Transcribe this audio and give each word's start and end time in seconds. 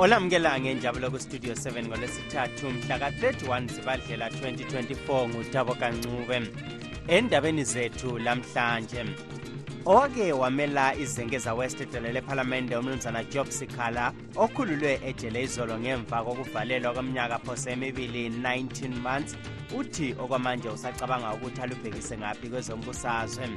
olamukela 0.00 0.60
ngenjabulo 0.60 1.10
kustudio 1.10 1.52
7 1.52 1.86
ngolwesithathu 1.86 2.70
mhla 2.70 2.98
ka-31 2.98 3.68
zibadlela 3.68 4.28
2024 4.28 5.28
ngutabo 5.28 5.74
kancube 5.74 6.42
endabeni 7.08 7.64
zethu 7.64 8.18
lamhlanje 8.18 9.04
owake 9.84 10.32
wamela 10.32 10.94
izengeza 10.94 11.54
west 11.54 11.80
edolo 11.80 12.12
lephalamende 12.12 12.76
umnumzana 12.76 13.24
job 13.24 13.48
sikhala 13.48 14.12
okhululwe 14.36 15.00
ejele 15.08 15.42
izolo 15.42 15.78
ngemva 15.78 16.24
kokuvalelwa 16.24 16.92
kweminyaka 16.92 17.38
phose 17.38 17.70
emibili 17.70 18.28
19 18.28 18.88
months. 19.06 19.36
Uthi 19.78 20.14
okwamanje 20.22 20.68
usacabanga 20.68 21.34
ukuthi 21.34 21.60
alubhekise 21.60 22.18
ngaphi 22.18 22.48
kwezombusazwe 22.48 23.48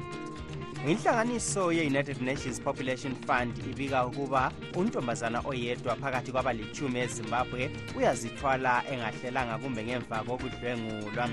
inhlanganiso 0.88 1.72
ye-united 1.72 2.22
nations 2.22 2.60
population 2.60 3.16
fund 3.16 3.58
ibika 3.72 4.06
ukuba 4.06 4.52
untombazana 4.76 5.42
oyedwa 5.46 5.96
phakathi 5.96 6.32
kwabalithumi 6.32 7.00
ezimbabwe 7.00 7.72
uyazithwala 7.98 8.84
engahlelanga 8.92 9.58
kumbe 9.58 9.82
ngemva 9.84 10.18
kokudlwengulwa 10.28 11.26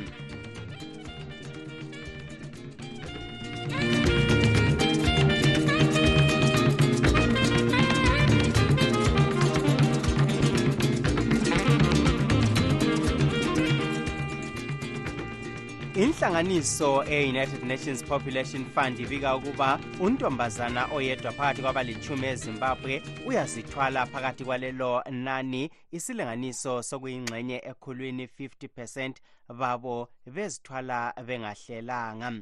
inhlanganiso 16.20 17.04
e-united 17.04 17.62
nations 17.64 18.02
population 18.04 18.64
fund 18.64 19.00
ibika 19.00 19.36
ukuba 19.36 19.80
untombazana 20.00 20.86
oyedwa 20.92 21.32
phakathi 21.32 21.62
kwabalithumi 21.62 22.26
ezimbabwe 22.26 23.02
uyazithwala 23.26 24.06
phakathi 24.06 24.44
kwalelo 24.44 25.02
nani. 25.10 25.70
Isilinganiso 25.90 26.82
sokuyingxenye 26.82 27.62
ekhulwini 27.70 28.26
50 28.26 28.68
percent 28.68 29.16
babo 29.48 30.08
bezithwala 30.26 31.14
bengahlelanga. 31.26 32.32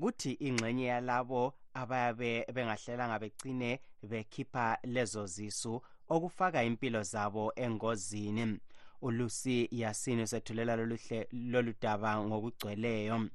Kuthi 0.00 0.32
ingxenye 0.40 0.86
yalabo 0.86 1.54
abayabe 1.74 2.46
bengahlelanga 2.54 3.18
begcine 3.18 3.80
bekhipha 4.02 4.78
lezo 4.84 5.26
zisu 5.26 5.82
okufaka 6.08 6.62
impilo 6.62 7.02
zabo 7.02 7.52
engozini. 7.56 8.60
Ulusi 9.02 9.68
yasini 9.70 10.22
usethulela 10.22 10.76
lolu 11.32 11.72
daba 11.82 12.24
ngokugcweleyo. 12.24 13.28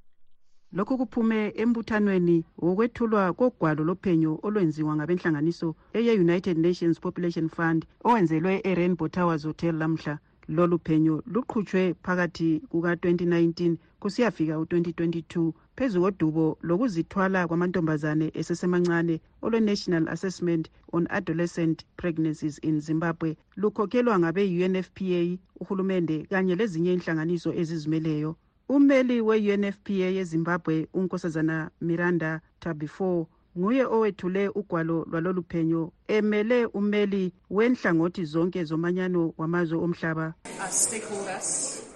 Lokhu 0.73 0.97
kuphume 0.97 1.53
embuthanweni 1.61 2.45
wokwethulwa 2.57 3.33
kogwalo 3.33 3.83
lophenyo 3.83 4.39
olwenziwa 4.43 4.95
ngabenhlanganiso 4.95 5.75
eye-united 5.93 6.57
nations 6.57 6.99
population 6.99 7.49
fund 7.49 7.85
owenzelwe 8.03 8.61
e-rainbow 8.63 9.07
towers 9.07 9.43
hotel 9.43 9.75
lamhla 9.75 10.19
lolu 10.55 10.77
phenyo 10.85 11.23
luqhutshwe 11.33 11.83
phakathi 12.03 12.49
kuka-2019 12.71 13.75
kusiyafika 13.99 14.59
u-2022 14.59 15.51
phezu 15.75 16.01
kodubo 16.01 16.57
lokuzithwala 16.67 17.47
kwamantombazane 17.47 18.27
esesemancane 18.39 19.15
olwe-national 19.45 20.05
assessment 20.13 20.69
on 20.95 21.07
adolescent 21.09 21.77
pregnancies 21.99 22.57
in 22.67 22.79
zimbabwe 22.81 23.29
lukhokhelwa 23.61 24.19
ngabe-unfpa 24.19 25.21
uhulumende 25.61 26.15
kanye 26.29 26.55
lezinye 26.55 26.93
inhlanganiso 26.93 27.49
ezizimeleyo. 27.61 28.31
Ummeli 28.69 29.21
we-unfpa 29.27 29.93
yezimbabwe 30.17 30.87
unkosazana 30.93 31.69
miranda 31.81 32.41
tabifor 32.59 33.25
nguye 33.57 33.83
owethule 33.85 34.49
ugwalo 34.49 35.05
lwalolu 35.09 35.43
phenyo 35.43 35.91
emele 36.07 36.65
ummeli 36.65 37.33
wenhlangothi 37.49 38.25
zonke 38.25 38.63
zomanyano 38.63 39.33
wamazwe 39.37 39.77
omhlaba. 39.77 40.33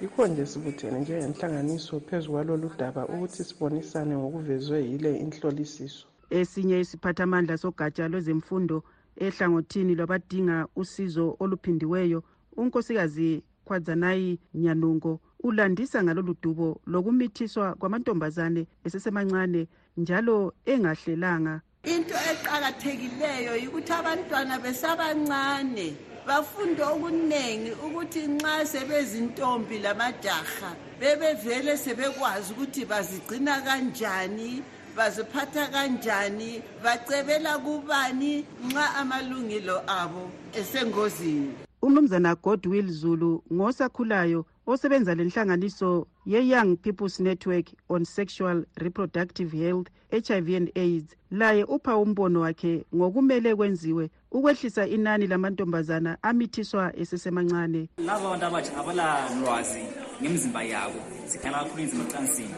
Yikho 0.01 0.27
nje 0.27 0.45
sibuthene 0.45 0.99
njengenhlanganiso 0.99 1.99
phezu 1.99 2.31
kwalolu 2.31 2.71
daba 2.77 3.07
ukuthi 3.07 3.44
sibonisane 3.44 4.15
ngokuvezwe 4.17 4.85
yile 4.89 5.17
inhlolisiso. 5.17 6.05
Esinye 6.29 6.79
isiphathamandla 6.79 7.57
sogatsha 7.57 8.07
lwezemfundo 8.07 8.83
ehlangothini 9.15 9.95
lwabadinga 9.95 10.67
usizo 10.75 11.35
oluphindiweyo 11.39 12.23
unkosikazi 12.57 13.44
khwadzanayi 13.65 14.39
nyanungo 14.53 15.19
ulandisa 15.45 16.03
ngalolu 16.03 16.35
dubo 16.41 16.81
lokumithiswa 16.88 17.75
kwamantombazane 17.75 18.67
esesemancane 18.85 19.67
njalo 19.97 20.53
engahlelanga. 20.66 21.61
Into 21.83 22.16
eqakathekileyo 22.31 23.53
yikuthi 23.61 23.94
abantwana 23.94 24.59
besabancane 24.59 25.88
bafunde 26.28 26.83
okuningi 26.83 27.72
ukuthi 27.85 28.22
nxa 28.28 28.66
sebezintombi 28.66 29.78
lamajaha 29.85 30.69
bebevele 31.00 31.77
sebekwazi 31.77 32.53
ukuthi 32.53 32.85
bazigcina 32.85 33.62
kanjani 33.62 34.63
baziphatha 34.97 35.67
kanjani 35.67 36.62
bacebela 36.83 37.57
kubani 37.59 38.45
nxa 38.66 38.95
amalungelo 38.95 39.77
abo 39.88 40.31
esengozini. 40.57 41.53
Umnumzana 41.81 42.35
godwill 42.35 42.89
zulu 42.89 43.44
ngosakhulayo 43.53 44.45
osebenza 44.67 45.15
lenhlanganiso 45.15 46.07
ye-young 46.25 46.75
people's 46.77 47.19
network 47.19 47.67
on 47.89 48.05
sexual 48.05 48.65
reproductive 48.77 49.51
health 49.51 49.87
hiv 50.09 50.49
and 50.55 50.71
aids. 50.75 51.15
Laye 51.31 51.63
upha 51.63 51.97
umbono 51.97 52.41
wakhe 52.41 52.85
ngokumele 52.95 53.55
kwenziwe 53.55 54.09
ukwehlisa 54.31 54.87
inani 54.87 55.27
lamantombazana 55.27 56.17
amithiswa 56.23 56.95
esesemancane. 56.95 57.89
Laba 57.97 58.29
bantu 58.29 58.45
abatsha 58.45 58.77
abalalwazi 58.77 59.79
ngemizimba 60.21 60.63
yabo 60.63 60.99
sikhangela 61.25 61.63
kakhulu 61.63 61.83
inzima 61.83 62.03
ecansini 62.03 62.55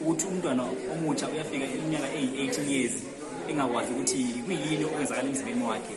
ukuthi 0.00 0.26
umntwana 0.26 0.62
omutsha 0.92 1.28
uyafika 1.28 1.66
iminyaka 1.66 2.08
eyi-18 2.14 2.70
years 2.70 2.94
engakwazi 3.48 3.92
ukuthi 3.92 4.24
kuyini 4.44 4.84
okwenzakala 4.84 5.28
emzimbeni 5.28 5.62
wakhe. 5.62 5.94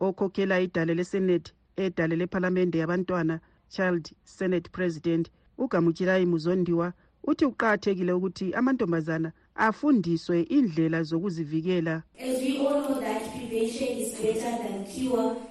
Okhokhela 0.00 0.60
idale 0.60 0.94
lesenate 0.94 1.52
edale 1.76 2.16
lephalamende 2.16 2.78
yabantwana 2.78 3.40
child 3.68 4.12
senate 4.24 4.68
president 4.70 5.30
ugamutshirayi 5.58 6.26
muzondiwa 6.26 6.92
uthi 7.24 7.46
kuqakathekile 7.46 8.12
ukuthi 8.12 8.54
amantombazana 8.54 9.32
afundiswe 9.54 10.42
indlela 10.56 11.02
zokuzivikela. 11.02 12.02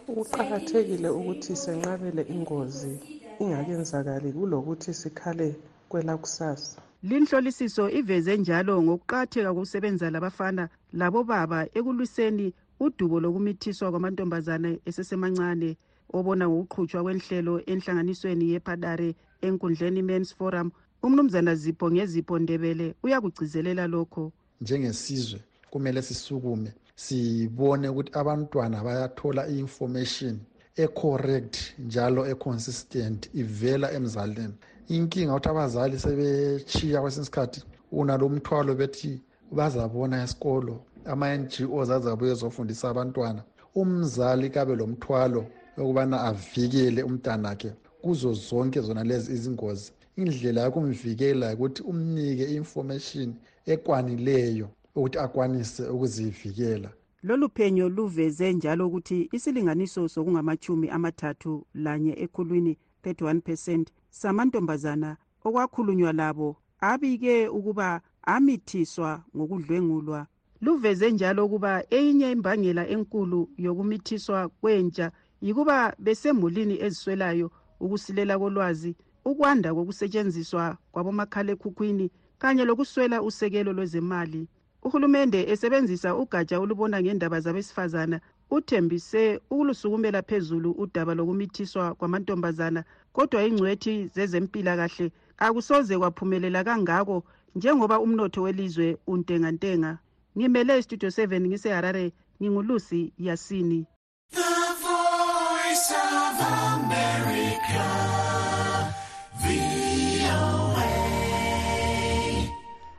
Kuqakathekile 0.06 1.09
ukuthi 1.09 1.56
senqabele 1.56 2.22
ingozi 2.36 3.00
ingakenzakali 3.40 4.32
kulokuthi 4.32 4.94
sikhale 4.94 5.56
kwelakusasa. 5.90 6.82
Linhlolisiso 7.03 7.90
iveze 7.90 8.38
njalo 8.38 8.84
ngokuqakatheka 8.84 9.53
kokusebenza 9.53 10.09
labafana 10.09 10.70
labobaba 10.94 11.59
ekulwiseni 11.78 12.53
udubo 12.80 13.20
lokumithiswa 13.20 13.92
kwamantombazane 13.92 14.80
esesemancane. 14.88 15.78
Obona 16.13 16.47
ngokuqhutshwa 16.49 17.03
kwenhlelo 17.03 17.61
enhlanganisweni 17.71 18.52
yepadare 18.52 19.16
enkundleni 19.41 20.02
mans 20.02 20.35
forum 20.35 20.72
umnumzana 21.03 21.55
zipho 21.55 21.91
ngezipho 21.91 22.40
ndebele 22.40 22.96
uyakugcizelela 23.03 23.87
lokho. 23.87 24.31
Njengesizwe 24.61 25.40
kumele 25.72 26.02
sisukume 26.02 26.73
sibone 26.96 27.90
ukuthi 27.90 28.11
abantwana 28.19 28.84
bayathola 28.84 29.47
i-information 29.47 30.40
ecorrect 30.75 31.55
njalo 31.79 32.22
econsistent 32.31 33.29
ivela 33.34 33.91
emzalini. 33.97 34.55
Inkinga 34.87 35.34
ukuthi 35.35 35.49
abazali 35.49 35.99
sebechiya 35.99 37.01
kwesinye 37.01 37.23
isikhathi 37.23 37.59
unalo 37.91 38.29
mthwalo 38.29 38.75
bethi 38.75 39.22
bazabona 39.51 40.23
esikolo 40.23 40.75
ama-ngos 41.11 41.90
azabuye 41.90 42.31
ezofundisa 42.31 42.90
abantwana. 42.90 43.41
Umzali 43.75 44.49
kabe 44.49 44.75
lo 44.75 44.87
mthwalo. 44.87 45.46
Yokubana 45.77 46.22
avikele 46.29 47.03
umntanakhe 47.03 47.73
kuzo 48.01 48.33
zonke 48.33 48.81
zona 48.81 49.03
lezi 49.03 49.31
izingozi. 49.33 49.91
Indlela 50.17 50.61
yokumvikela 50.61 51.53
ukuthi 51.53 51.81
umnike 51.83 52.45
i-information 52.51 53.33
ekwanileyo 53.66 54.67
ukuthi 54.95 55.17
akwanise 55.19 55.83
ukuzivikela. 55.93 56.89
Lolu 57.23 57.49
phenyo 57.49 57.89
luveze 57.89 58.53
njalo 58.53 58.87
ukuthi 58.87 59.29
isilinganiso 59.31 60.07
sokungamachumi 60.07 60.87
amathathu 60.89 61.66
lanye 61.73 62.13
ekhulwini 62.23 62.77
31 63.03 63.41
percent 63.41 63.85
samantombazana 64.09 65.17
okwakhulunywa 65.43 66.13
labo 66.13 66.49
abike 66.79 67.47
ukuba 67.47 68.01
amithiswa 68.23 69.23
ngokudlwengulwa. 69.35 70.27
Luveze 70.61 71.11
njalo 71.11 71.45
ukuba 71.45 71.72
eyinye 71.89 72.31
imbangela 72.31 72.83
enkulu 72.87 73.49
yokumithiswa 73.57 74.49
kwentsha 74.49 75.11
yikuba 75.46 75.94
besemulini 76.06 76.76
eziswelayo 76.86 77.47
ukusilela 77.84 78.34
kolwazi 78.42 78.92
ukwanda 79.30 79.70
kokusetshenziswa 79.76 80.78
kwabomakhalekhukhwini 80.92 82.06
kanye 82.42 82.64
lokuswela 82.66 83.18
usekelo 83.28 83.72
lwezemali. 83.74 84.42
Uhulumende 84.86 85.40
esebenzisa 85.52 86.09
ugatsha 86.22 86.59
olubona 86.64 86.97
ngendaba 87.02 87.40
zabesifazana 87.46 88.18
uthembise 88.56 89.24
ukulusukumela 89.52 90.22
phezulu 90.30 90.70
udaba 90.84 91.14
lokumithiswa 91.16 91.96
kwamantombazana 91.97 92.82
kodwa 93.16 93.44
ingcwethi 93.47 93.94
zezempilakahle 94.16 95.08
akusoze 95.46 95.94
kwaphumelela 95.97 96.64
kangako 96.68 97.18
njengoba 97.56 98.00
umnotho 98.00 98.42
welizwe 98.46 98.97
untengantenga. 99.08 99.92
Ngimele 100.38 100.80
istudio 100.80 101.09
7 101.09 101.42
ngiseharare 101.47 102.06
ngingulusi 102.42 103.14
yasini. 103.18 103.88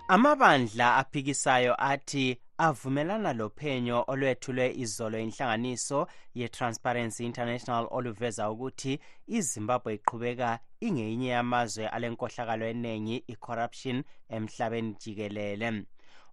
Amabandla 0.08 0.96
aphikisayo 0.96 1.74
athi 1.78 2.38
avumelana 2.58 3.32
lophenyo 3.32 4.04
olwethulwe 4.12 4.66
izolo 4.84 5.18
inhlanganiso 5.18 6.06
ye-transparency 6.34 7.24
international 7.24 7.84
oluveza 7.90 8.50
ukuthi 8.50 9.00
izimbabwe 9.26 9.94
iqhubeka 9.94 10.58
ingeyinye 10.86 11.28
yamazwe 11.36 11.84
alenkohlakalo 11.88 12.64
eningi 12.72 13.16
i-corruption 13.32 14.04
emhlabeni 14.36 14.94
jikelele. 15.00 15.68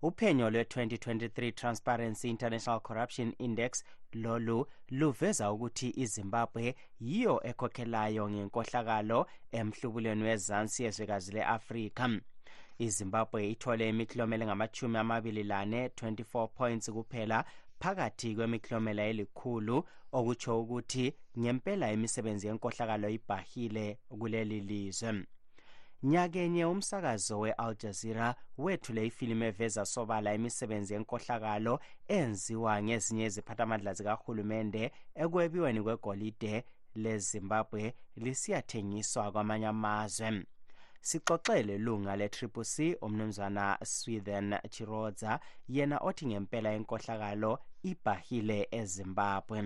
Uphenyo 0.07 0.49
lwe-2023 0.49 1.53
transparency 1.53 2.29
international 2.29 2.79
corruption 2.79 3.33
index 3.39 3.83
lolu 4.13 4.67
luveza 4.89 5.51
ukuthi 5.51 5.93
izimbabwe 6.03 6.75
yiyo 6.99 7.41
ekhokhelayo 7.49 8.29
ngenkohlakalo 8.29 9.19
emhlubulweni 9.51 10.23
wezansi 10.23 10.83
yezwekazi 10.83 11.31
le-afrika. 11.31 12.09
Izimbabwe 12.77 13.49
ithole 13.51 13.89
imiklomelo 13.89 14.43
engamachumi 14.43 14.97
amabili 14.97 15.43
lane 15.43 15.87
24 15.87 16.47
points 16.47 16.91
kuphela 16.91 17.45
phakathi 17.79 18.35
kwemiklomela 18.35 19.03
elikhulu 19.11 19.77
okutsho 20.17 20.61
ukuthi 20.61 21.05
ngempela 21.39 21.91
imisebenzi 21.91 22.47
yenkohlakalo 22.47 23.09
ibhahile 23.09 23.97
kuleli 24.19 24.59
lizwe. 24.69 25.25
Nyakenye 26.03 26.65
umsakazo 26.65 27.39
we-al 27.39 27.75
jazeera 27.75 28.35
wethule 28.57 29.07
ifilimu 29.07 29.43
eveza 29.43 29.85
sobala 29.85 30.33
imisebenzi 30.35 30.93
yenkohlakalo 30.93 31.79
enziwa 32.07 32.83
ngezinye 32.83 33.25
iziphathamandla 33.25 33.93
zikahulumende 33.97 34.83
ekwebiweni 35.23 35.81
kwegolide 35.85 36.53
lezimbabwe 37.03 37.83
lisiyathengiswa 38.23 39.31
kwamanye 39.31 39.67
amazwe. 39.67 40.29
Sixoxele 41.09 41.77
lunga 41.85 42.13
le-triple 42.19 42.63
c 42.73 42.75
umnumzana 43.05 43.65
swithen 43.83 44.50
chirodza 44.73 45.31
yena 45.75 45.97
othi 46.07 46.23
ngempela 46.29 46.69
inkohlakalo 46.77 47.51
ibhahile 47.91 48.59
ezimbabwe. 48.79 49.59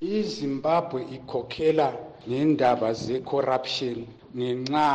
Izimbabwe 0.00 1.00
ikhokhela 1.16 1.88
ngendaba 2.28 2.88
ze-corruption 3.02 3.98
ngenxa 4.36 4.88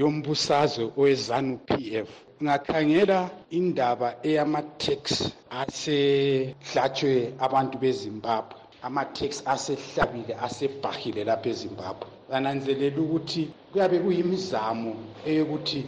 yombusazwe 0.00 0.84
owezanu 0.98 1.54
p 1.66 1.68
f. 2.08 2.10
Ungakhangela 2.40 3.20
indaba 3.58 4.08
eyama-tax 4.28 5.02
asehlatshwe 5.60 7.12
abantu 7.46 7.76
bezimbabwe 7.82 8.58
ama-tax 8.86 9.42
asehlabile 9.46 10.34
asebhahile 10.46 11.24
lapha 11.24 11.48
ezimbabwe. 11.54 12.06
Bananzelela 12.30 13.00
ukuthi 13.04 13.42
kuyabe 13.72 13.98
kuyimizamo 14.04 14.92
eyokuthi 15.30 15.80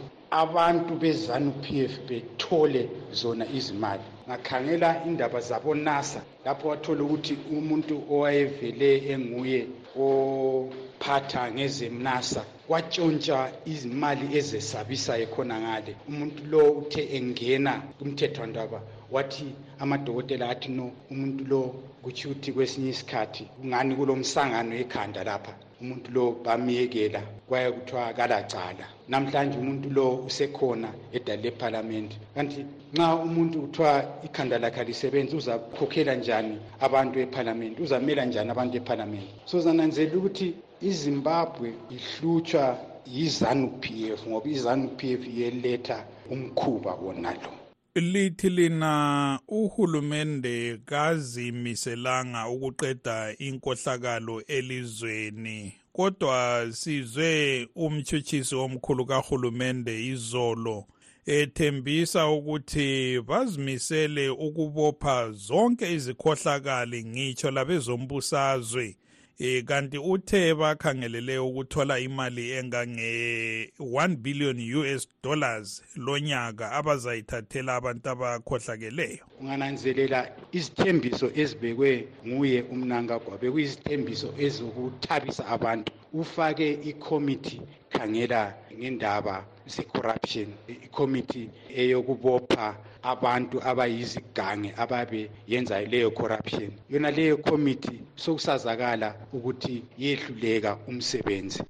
abantu 0.43 0.91
bezanu 1.01 1.51
p 1.63 1.65
f 1.91 1.93
bethole 2.07 2.81
zona 3.19 3.45
izimali. 3.57 4.03
Ngakhangela 4.27 4.89
indaba 5.07 5.39
zabonasa 5.49 6.21
lapho 6.45 6.65
wathola 6.71 7.01
ukuthi 7.03 7.33
umuntu 7.57 7.95
owayevele 8.13 8.89
enguye 9.13 9.59
ophatha 10.05 11.41
ngezemnasa 11.55 12.41
watshontsha 12.71 13.37
izimali 13.71 14.25
ezesabisayo 14.37 15.25
khona 15.33 15.55
ngale 15.63 15.91
umuntu 16.09 16.39
lo 16.51 16.61
uthe 16.81 17.01
engena 17.17 17.73
kumthethwandaba 17.97 18.79
wathi 19.15 19.47
amadokotela 19.81 20.45
athi 20.53 20.69
no 20.77 20.85
umuntu 21.11 21.41
lo 21.51 21.61
kutsho 22.03 22.25
ukuthi 22.29 22.49
kwesinye 22.55 22.89
isikhathi 22.95 23.43
kungani 23.57 23.91
kulo 23.97 24.13
msangano 24.21 24.73
ekhanda 24.83 25.21
lapha? 25.29 25.53
Umuntu 25.81 26.11
lo 26.11 26.25
bamyekela 26.45 27.21
kwaye 27.47 27.71
kuthiwa 27.71 28.13
kalacala. 28.13 28.85
Namhlanje 29.09 29.57
umuntu 29.57 29.89
lo 29.89 30.07
usekhona 30.27 30.89
edali 31.13 31.41
lephalamende 31.43 32.15
kanti 32.35 32.65
nxa 32.93 33.15
umuntu 33.15 33.61
kuthiwa 33.61 33.93
ikhanda 34.25 34.59
lakhe 34.59 34.81
alisebenzi 34.81 35.35
uzakhokhela 35.35 36.15
njani 36.15 36.57
abantu 36.79 37.19
ephalamende? 37.19 37.77
Uzamela 37.83 38.25
njani 38.25 38.49
abantu 38.51 38.77
ephalamende? 38.77 39.31
So 39.45 39.59
zananzelela 39.59 40.17
ukuthi 40.17 40.47
izimbabwe 40.81 41.73
ihlutshwa 41.95 42.77
yizanu 43.15 43.67
p 43.81 44.13
f 44.17 44.27
ngoba 44.27 44.47
izanu 44.49 44.87
p 44.97 45.13
f 45.13 45.21
yeletha 45.39 45.97
umkhuba 46.29 46.91
wonalo. 47.03 47.60
Lithi 47.95 48.49
lina 48.49 49.39
uhulumende 49.47 50.77
kazimiselanga 50.85 52.47
ukuqeda 52.47 53.35
inkohlakalo 53.37 54.41
elizweni 54.47 55.73
kodwa 55.93 56.67
sizwe 56.71 57.67
umtshutshisi 57.75 58.55
omkhulu 58.55 59.05
kahulumende 59.05 60.05
izolo 60.05 60.85
ethembisa 61.25 62.27
ukuthi 62.27 63.21
bazimisele 63.21 64.29
ukubopha 64.29 65.31
zonke 65.31 65.93
izikhohlakali 65.93 67.05
ngitsho 67.05 67.51
labezombusazwe. 67.51 68.95
Eh 69.43 69.63
kanti 69.63 69.97
uthe 69.97 70.53
bakhangelele 70.53 71.37
ukuthola 71.39 71.99
imali 71.99 72.51
engange 72.51 73.73
1 73.79 74.15
billion 74.15 74.75
US 74.75 75.07
dollars 75.23 75.81
lonyaka 75.95 76.71
abazayithathela 76.71 77.75
abantu 77.75 78.09
abakhohlakeleyo 78.09 79.25
ungananzelela 79.39 80.29
izithembiso 80.51 81.31
ezibekwe 81.41 82.07
nguye 82.27 82.61
umnankagwa 82.73 83.37
bekuyizithembiso 83.41 84.29
ezokuthabisa 84.37 85.43
abantu. 85.47 85.91
Ufake 86.13 86.67
ikomiti 86.91 87.61
khangela 87.93 88.53
ngendaba 88.77 89.45
ze-corruption 89.73 90.49
ikomiti 90.85 91.49
eyokubopha 91.81 92.75
abantu 93.03 93.57
abayizigange 93.63 94.73
ababe 94.77 95.31
yenza 95.47 95.81
leyo 95.81 96.11
corruption. 96.11 96.71
Yona 96.89 97.11
leyo 97.11 97.37
komiti 97.37 98.01
sokusazakala 98.15 99.15
ukuthi 99.33 99.83
yehluleka 99.97 100.77
umsebenzi. 100.87 101.63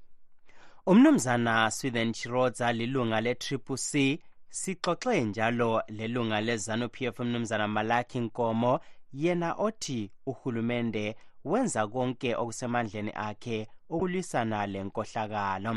Umnumzana 0.86 1.70
swithen 1.70 2.12
chirodza 2.12 2.72
lilunga 2.72 3.20
le-triple 3.20 3.76
c 3.76 4.20
sixoxe 4.48 5.24
njalo 5.24 5.82
lelunga 5.88 6.40
lezanu-p 6.40 7.06
f 7.06 7.20
umnumzana 7.20 7.68
malaki 7.68 8.20
nkomo 8.20 8.80
yena 9.12 9.54
othi 9.54 10.10
uhulumende 10.26 11.16
wenza 11.44 11.86
konke 11.86 12.36
okusemandleni 12.36 13.12
akhe 13.14 13.68
ukulwisana 13.88 14.66
le 14.66 14.84
nkohlakalo 14.84 15.72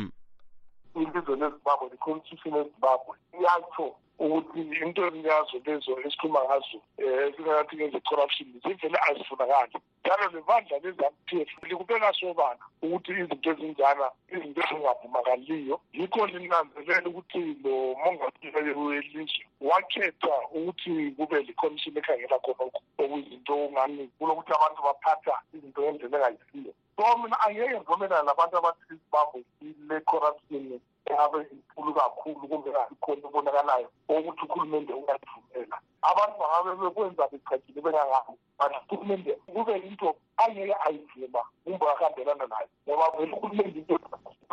ilizwe 0.96 1.36
lezimbabwe 1.36 1.90
le-constitution 1.92 2.56
yezimbabwe 2.56 3.16
iyatsho 3.40 3.96
ukuthi 4.20 4.60
into 4.82 5.02
yazo 5.02 5.58
lezo 5.66 6.00
esikhuluma 6.06 6.44
ngazo 6.46 6.78
um 7.00 7.34
singathi 7.36 7.76
ngeze-corruption 7.76 8.50
zivele 8.64 8.98
azifunakali. 9.10 9.78
Njalo 10.06 10.26
lebandla 10.34 10.80
le-zanup 10.84 11.32
f 11.34 11.64
likubeka 11.64 12.14
sobala 12.14 12.64
ukuthi 12.82 13.12
izinto 13.12 13.50
ezinjana 13.52 14.08
izinto 14.34 14.62
ezingavumakaliyo 14.62 15.80
yikho 15.94 16.28
linanzelela 16.28 17.10
ukuthi 17.10 17.42
lo 17.64 17.96
mongameli 18.02 18.72
welizwe 18.74 19.46
wakhetha 19.62 20.36
ukuthi 20.54 21.12
kube 21.18 21.42
likhomishini 21.48 22.00
ekhangela 22.00 22.40
khonokho 22.40 22.82
okuyizinto 23.02 23.54
ongani 23.66 24.04
kulokuthi 24.18 24.52
abantu 24.54 24.80
baphatha 24.88 25.36
izinto 25.54 25.82
ngendlela 25.82 26.30
engayisiyo 26.30 26.74
so 26.96 27.18
mina 27.18 27.40
angeke 27.44 27.76
ngivumelana 27.80 28.24
nabantu 28.24 28.58
abathi 28.58 28.82
izimbabwe 28.94 29.40
ile-corruption 29.62 30.80
engabe 31.10 31.38
inkulu 31.54 31.94
kakhulu 31.94 32.48
kumbe 32.50 32.70
kakhona 32.72 33.28
ebonakalayo 33.28 33.90
okuthi 34.14 34.44
uhulumende 34.46 34.94
uyayivumela 34.94 35.78
abantu 36.10 36.36
bangabe 36.42 36.72
bekwenza 36.82 37.32
bechajile 37.32 37.80
bengangani 37.86 38.34
but 38.58 38.74
uhulumende 38.92 39.32
kube 39.54 39.74
into 39.90 40.10
angeke 40.42 40.76
ayivuma 40.86 41.42
kumbe 41.64 41.86
ahambelana 41.88 42.46
nayo 42.52 42.70
ngoba 42.88 43.06
vele 43.18 43.34
uhulumende 43.38 43.80
into 43.80 43.96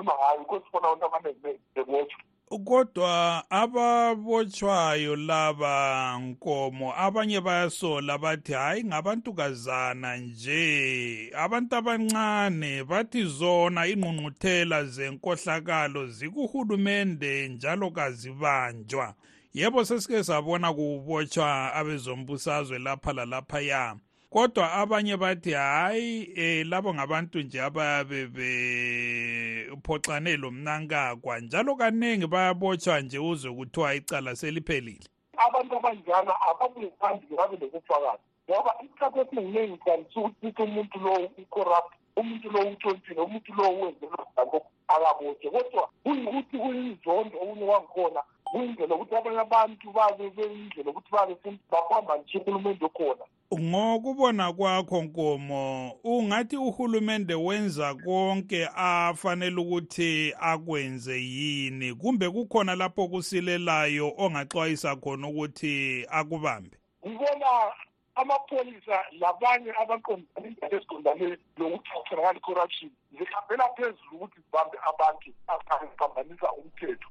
ngayo 0.02 0.60
sibona 0.64 0.86
abantu 0.88 1.06
abaningi 1.06 1.60
bebotshwa 1.74 2.22
kodwa 2.58 3.44
ababotshwayo 3.50 5.16
laba 5.16 6.18
nkomo 6.18 6.92
abanye 6.96 7.40
bayasola 7.40 8.18
bathi 8.18 8.52
hayi 8.52 8.84
ngabantukazana 8.84 10.16
nje. 10.16 11.30
Abantu 11.34 11.76
abancane 11.76 12.84
bathi 12.84 13.24
zona 13.24 13.86
ingqungquthela 13.86 14.84
zenkohlakalo 14.84 16.06
zikuhulumende 16.06 17.48
njalo 17.48 17.90
kazibanjwa. 17.90 19.14
Yebo 19.54 19.84
sesike 19.84 20.24
sabona 20.24 20.72
kubotshwa 20.72 21.74
abezombusazwe 21.74 22.78
lapha 22.78 23.12
lalaphaya 23.12 23.96
kodwa 24.32 24.72
abanye 24.72 25.16
bathi 25.16 25.52
hayi 25.52 26.32
eh 26.36 26.66
labo 26.66 26.94
ngabantu 26.94 27.40
nje 27.40 27.62
abayabe 27.62 28.26
bephoxane 28.26 30.36
lomnankakwa 30.36 31.40
njalo 31.40 31.76
kaningi 31.76 32.26
bayabotshwa 32.26 33.00
nje 33.00 33.18
uzwe 33.18 33.52
kuthiwa 33.52 33.94
icala 33.94 34.36
seliphelile. 34.36 35.06
Abantu 35.36 35.76
abanjalo 35.76 36.32
ababuyethandi 36.50 37.26
babe 37.36 37.56
lobufakazi 37.60 38.22
ngoba 38.50 38.74
isikhathi 38.84 39.20
esiningi 39.20 39.78
kanti 39.84 40.18
ukuthi 40.18 40.62
umuntu 40.62 40.98
lowo 40.98 41.30
ucorrupt 41.42 41.92
umuntu 42.16 42.50
lowo 42.50 42.70
utshontshile 42.70 43.20
umuntu 43.20 43.54
lowo 43.54 43.80
wenze 43.80 44.06
lokho 44.36 44.62
akabotshwe. 44.88 45.50
Kodwa 45.50 45.88
kuyikuthi 46.02 46.58
kuyinzondo 46.58 47.38
okunye 47.42 47.66
kwangikhona 47.66 48.20
kuyindlela 48.44 48.94
ukuthi 48.94 49.16
abanye 49.16 49.40
abantu 49.40 49.92
babe 49.92 50.30
beyindlela 50.36 50.90
ukuthi 50.90 51.10
babe 51.12 51.36
bahamba 51.70 52.18
nje 52.18 52.38
uhulumende 52.38 52.84
okhona. 52.84 53.24
Ngokubona 53.60 54.52
kwakho 54.52 55.02
nkomo 55.02 55.92
ungathi 56.04 56.56
uhulumende 56.56 57.34
wenza 57.34 57.94
konke 57.94 58.68
afanele 58.76 59.60
ukuthi 59.60 60.34
akwenze 60.40 61.22
yini? 61.22 61.94
Kumbe 61.94 62.30
kukhona 62.30 62.74
lapho 62.74 63.08
kusilelayo 63.08 64.14
ongaxwayisa 64.18 64.96
khona 64.96 65.28
ukuthi 65.28 66.06
akubambe? 66.10 66.76
Ngibona 67.06 67.72
amapholisa 68.14 69.04
labanye 69.20 69.72
abaqondane 69.82 70.48
indaba 70.48 70.76
eziqondane 70.76 71.38
lokuthi 71.58 71.90
kutholakala 71.94 72.38
i-corruption 72.38 72.90
zihambela 73.18 73.68
phezulu 73.76 74.12
ukuthi 74.12 74.40
zibambe 74.40 74.78
abantu 74.90 75.28
abaphambanisa 75.46 76.52
umthetho. 76.52 77.08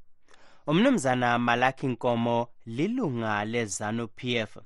Umnumzana 0.68 1.40
malaki 1.40 1.88
nkomo 1.88 2.48
lilunga 2.66 3.46
lezanu 3.46 4.08
pf 4.08 4.58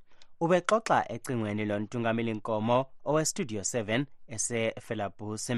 ubexoxa 0.45 0.97
ecingweni 1.13 1.65
lontungameli 1.65 2.33
nkomo 2.33 2.77
owestudio 3.09 3.61
7 3.61 4.05
esefelabusi 4.35 5.55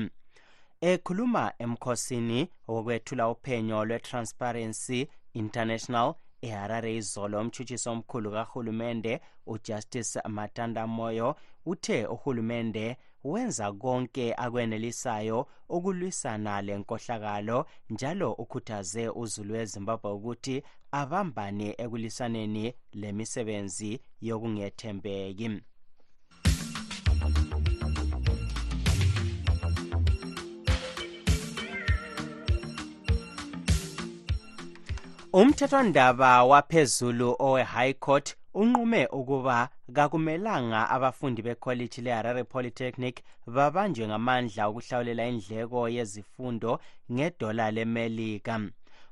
ekhuluma 0.89 1.43
emkhosini 1.63 2.39
wokwethula 2.67 3.23
uphenyo 3.33 3.85
lwe-transparency 3.87 4.99
international 5.33 6.07
eharare 6.41 6.95
izolo. 6.95 7.35
Umtshutshisi 7.41 7.89
omkhulu 7.89 8.31
kahulumende 8.31 9.21
ujustice 9.45 10.21
matanda 10.27 10.87
moyo 10.87 11.35
uthe 11.65 12.05
uhulumende 12.05 12.97
wenza 13.23 13.73
konke 13.73 14.33
akwenelisayo 14.33 15.47
ukulwisana 15.69 16.61
le 16.61 16.77
nkohlakalo 16.77 17.65
njalo 17.89 18.33
ukhuthaze 18.33 19.09
uzulu 19.09 19.53
wezimbabwe 19.53 20.11
ukuthi 20.11 20.63
abambane 20.91 21.75
ekulisaneni 21.77 22.73
lemisebenzi 22.93 24.01
yokungethembeki. 24.21 25.49
Umthethwandaba 35.33 36.43
waphezulu 36.43 37.35
owe-high 37.39 37.93
court 37.93 38.35
unqume 38.61 39.07
ukuba 39.07 39.69
kakumelanga 39.93 40.89
abafundi 40.89 41.41
bekholiji 41.41 42.01
le-harare 42.01 42.43
polytechnic 42.43 43.15
babanjwe 43.55 44.07
ngamandla 44.07 44.69
ukuhlawulela 44.69 45.27
indleko 45.31 45.89
yezifundo 45.89 46.79
ngedola 47.11 47.71
lemelika. 47.71 48.55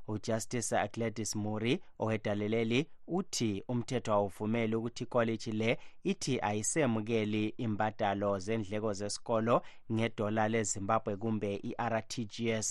Ujustice 0.08 0.88
gladys 0.92 1.36
muri 1.36 1.72
owedaleleli 1.98 2.80
uthi 3.06 3.62
umthetho 3.68 4.12
awuvumeli 4.12 4.74
ukuthi 4.76 5.04
ikholeji 5.04 5.52
le 5.52 5.78
ithi 6.04 6.40
ayisemukeli 6.48 7.54
imbadalo 7.64 8.38
zendleko 8.38 8.92
zesikolo 8.92 9.62
ngedola 9.92 10.48
lezimbabwe 10.48 11.16
kumbe 11.16 11.50
i-rtgs 11.70 12.68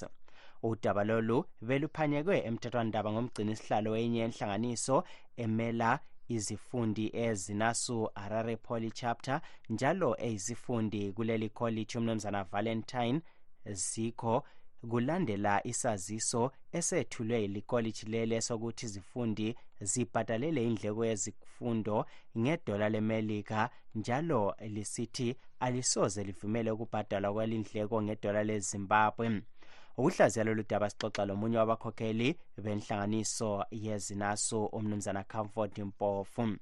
udaba 0.63 1.03
lolu 1.03 1.37
beluphanyekwe 1.67 2.35
emthethwandaba 2.47 3.11
ngomgcinisihlalo 3.11 3.91
wenye 3.91 4.19
yenhlanganiso 4.19 5.03
emela 5.43 5.99
izifundi 6.27 7.11
ezinasu 7.13 8.09
harare 8.15 8.57
poly 8.57 8.91
chapter 8.91 9.41
njalo 9.69 10.15
eyisifundi 10.19 11.11
kuleli 11.11 11.49
college 11.49 11.97
umnumzana 11.97 12.43
valentine 12.43 13.21
zikho 13.65 14.43
kulandela 14.89 15.67
isaziso 15.67 16.51
esethulwe 16.71 17.41
yilikoliji 17.41 18.05
lele 18.05 18.41
sokuthi 18.41 18.85
izifundi 18.85 19.55
zibhadalele 19.81 20.63
indleko 20.63 21.05
yezifundo 21.05 22.05
ngedola 22.37 22.89
lemelika 22.89 23.69
njalo 23.95 24.55
lisithi 24.59 25.35
alisoze 25.59 26.23
livumele 26.23 26.71
ukubhadalwa 26.71 27.33
kwalindleko 27.33 28.01
ngedola 28.01 28.43
lezimbabwe. 28.43 29.41
Ukuhlaziya 29.97 30.45
lolu 30.45 30.63
daba 30.69 30.89
sixoxa 30.89 31.25
lomunye 31.25 31.57
wabakhokheli 31.57 32.35
benhlanganiso 32.63 33.65
yezinaso 33.71 34.65
umnumzana 34.65 35.23
comfort 35.23 35.77
mpofu. 35.77 36.57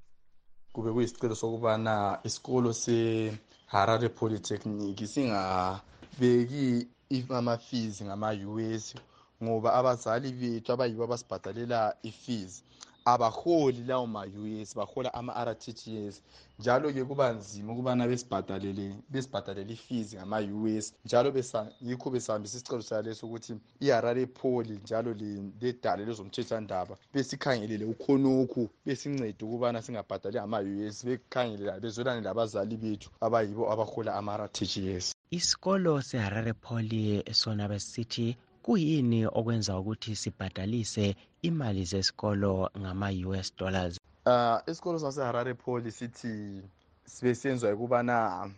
Kube 0.73 0.91
kuyisicelo 0.91 1.35
sokubana 1.35 2.19
isikolo 2.23 2.73
se-harare 2.73 4.09
polytechnic 4.09 5.05
singabeki 5.05 6.87
ama-fees 7.29 8.03
ngama-us 8.03 8.95
ngoba 9.43 9.73
abazali 9.73 10.31
bethu 10.31 10.71
abayibo 10.73 11.03
abasibhadalela 11.03 11.95
i-fees. 12.03 12.63
Abaholi 13.05 13.83
lawo 13.87 14.07
ma-us 14.07 14.75
bahola 14.75 15.13
ama-rtgs 15.13 16.21
njalo-ke 16.59 17.03
kuba 17.05 17.31
nzima 17.33 17.73
ukubana 17.73 18.07
besibhadalele 18.07 18.95
besibhadalele 19.09 19.73
i-fees 19.73 20.15
ngama-us 20.15 20.93
njalo 21.05 21.33
yikho 21.81 22.09
besihambisa 22.09 22.57
isicelo 22.57 22.81
saleso 22.81 23.27
ukuthi 23.27 23.53
iharare 23.79 24.25
poli 24.25 24.79
njalo 24.83 25.13
ledale 25.61 26.05
lezomthethwandaba 26.05 26.97
besikhangelele 27.13 27.85
ukhonokhu 27.85 28.69
besincede 28.85 29.41
ukubana 29.45 29.81
singabhadali 29.81 30.37
ngama-us 30.37 31.05
bekhangelele 31.05 31.79
bezwelane 31.79 32.21
labazali 32.21 32.77
bethu 32.77 33.09
abayibo 33.25 33.63
abahola 33.73 34.15
ama-rtgs 34.15 35.13
isikolo 35.31 36.01
seharare 36.01 36.53
poly 36.53 37.23
sona 37.31 37.67
besisithi 37.67 38.37
kuyini 38.63 39.25
okwenza 39.25 39.79
ukuthi 39.79 40.15
sibhadalise 40.15 41.15
imali 41.41 41.83
zesikolo 41.91 42.69
ngama-us 42.79 43.47
dollars? 43.57 43.99
Uh 44.25 44.57
isikolo 44.69 44.99
saseharare 44.99 45.53
poly 45.53 45.91
sithi 45.91 46.61
sibesenziwa 47.05 47.73
ukubana 47.73 48.49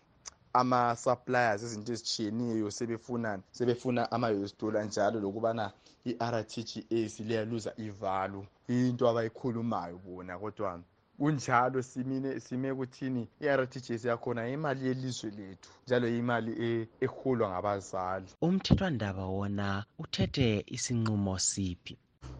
ama-suppliers 0.53 1.63
izinto 1.63 1.91
ezitshiyeneyo 1.93 2.71
sebefuna 2.71 3.39
sebefuna 3.51 4.11
ama-us 4.11 4.57
dollar 4.59 4.85
njalo 4.85 5.19
lokubana 5.19 5.71
i-rtgs 6.05 7.19
liyaluza 7.19 7.73
ivalu 7.77 8.45
into 8.67 9.09
abayikhulumayo 9.09 9.97
bona 10.05 10.37
kodwa 10.39 10.79
kunjalo 11.19 11.81
simine 11.81 12.39
sime 12.39 12.73
kuthini? 12.73 13.27
I-rtgs 13.41 14.05
yakhona 14.05 14.47
imali 14.49 14.87
yelizwe 14.87 15.31
lethu 15.31 15.69
njalo 15.87 16.07
imali 16.09 16.87
eholwa 17.01 17.49
ngabazali. 17.49 18.27
Umthethwandaba 18.41 19.25
wona 19.25 19.85
uthethe 19.99 20.63
isinqumo 20.67 21.39
siphi? 21.39 21.97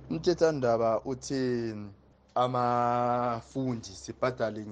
Umthethwandaba 0.10 1.02
uthi 1.06 1.76
amafundi 2.36 3.88
sibhadale 3.88 4.66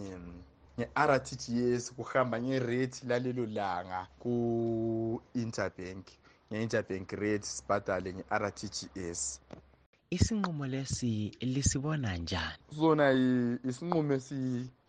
nge-rtgs 0.80 1.92
kuhamba 1.96 2.42
ngerate 2.42 3.06
lalelo 3.08 3.46
langa 3.46 4.08
ku-interbank 4.22 6.06
nge-interbank 6.52 7.12
rate 7.12 7.46
sibhadale 7.46 8.14
nge-rtgs 8.14 9.40
isinqumo 10.16 10.66
lesi 10.68 11.32
lisibona 11.42 12.18
njani? 12.18 12.64
Sona 12.80 13.06
isinqumo 13.70 14.14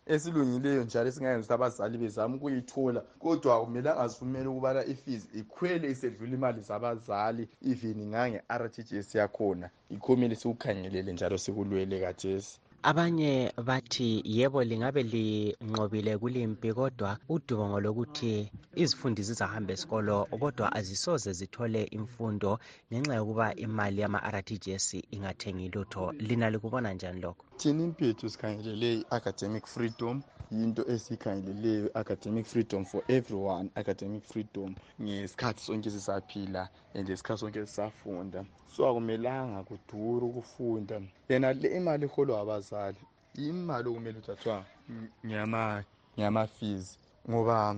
esilungileyo 0.06 0.84
njalo 0.84 1.08
esingayenza 1.08 1.44
ukuthi 1.44 1.54
abazali 1.54 1.96
bezama 1.98 2.36
ukuyithola. 2.36 3.00
Kodwa 3.22 3.56
akumelanga 3.56 4.08
sivumele 4.08 4.48
ukubana 4.48 4.80
ifees 4.92 5.24
ikhwele 5.40 5.86
isedlula 5.90 6.34
imali 6.38 6.60
zabazali 6.68 7.48
even 7.70 7.98
ngange-rtgs 8.10 9.14
yakhona. 9.14 9.66
Yikho 9.90 10.06
kumele 10.06 10.34
sikukhangelele 10.36 11.12
njalo 11.12 11.38
sikulwele 11.38 12.00
kathesi 12.00 12.60
abanye 12.90 13.52
bathi 13.68 14.22
yebo 14.24 14.60
lingabe 14.64 15.02
linqobile 15.02 16.12
kulimpi 16.20 16.68
kodwa 16.78 17.16
udubo 17.34 17.64
ngolokuthi 17.68 18.32
izifundi 18.82 19.22
zizahamba 19.28 19.72
esikolo 19.72 20.16
kodwa 20.40 20.66
azisoze 20.78 21.30
zithole 21.38 21.82
imfundo 21.98 22.50
ngenxa 22.92 23.14
yokuba 23.18 23.46
imali 23.64 24.00
yama-rtgs 24.04 24.86
ingathengi 25.16 25.68
lutho. 25.74 26.12
Lina 26.26 26.50
likubona 26.50 26.92
njani 26.94 27.20
lokho? 27.24 27.44
Thina 27.56 27.82
impethu 27.84 28.30
sikhangelele 28.30 28.90
i-academic 29.00 29.64
freedom. 29.66 30.22
Yinto 30.58 30.82
esiyikhangeleleyo 30.92 31.90
academic 31.94 32.46
freedom 32.46 32.84
for 32.84 33.02
everyone 33.08 33.70
academic 33.75 34.23
freedom 34.23 34.75
ngesikhathi 35.02 35.61
sonke 35.66 35.90
sisaphila 35.90 36.68
and 36.94 37.08
isikhathi 37.08 37.40
sonke 37.40 37.66
sisafunda. 37.66 38.44
So 38.76 38.88
akumelanga 38.88 39.62
kudura 39.62 40.26
ukufunda. 40.26 41.00
Yena 41.28 41.52
le 41.52 41.68
imali 41.76 42.04
eholwa 42.04 42.40
abazali 42.40 42.99
imali 43.34 43.88
okumele 43.88 44.18
uthathwa 44.18 44.64
ngiyama-fees 46.16 46.99
ngoba 47.30 47.76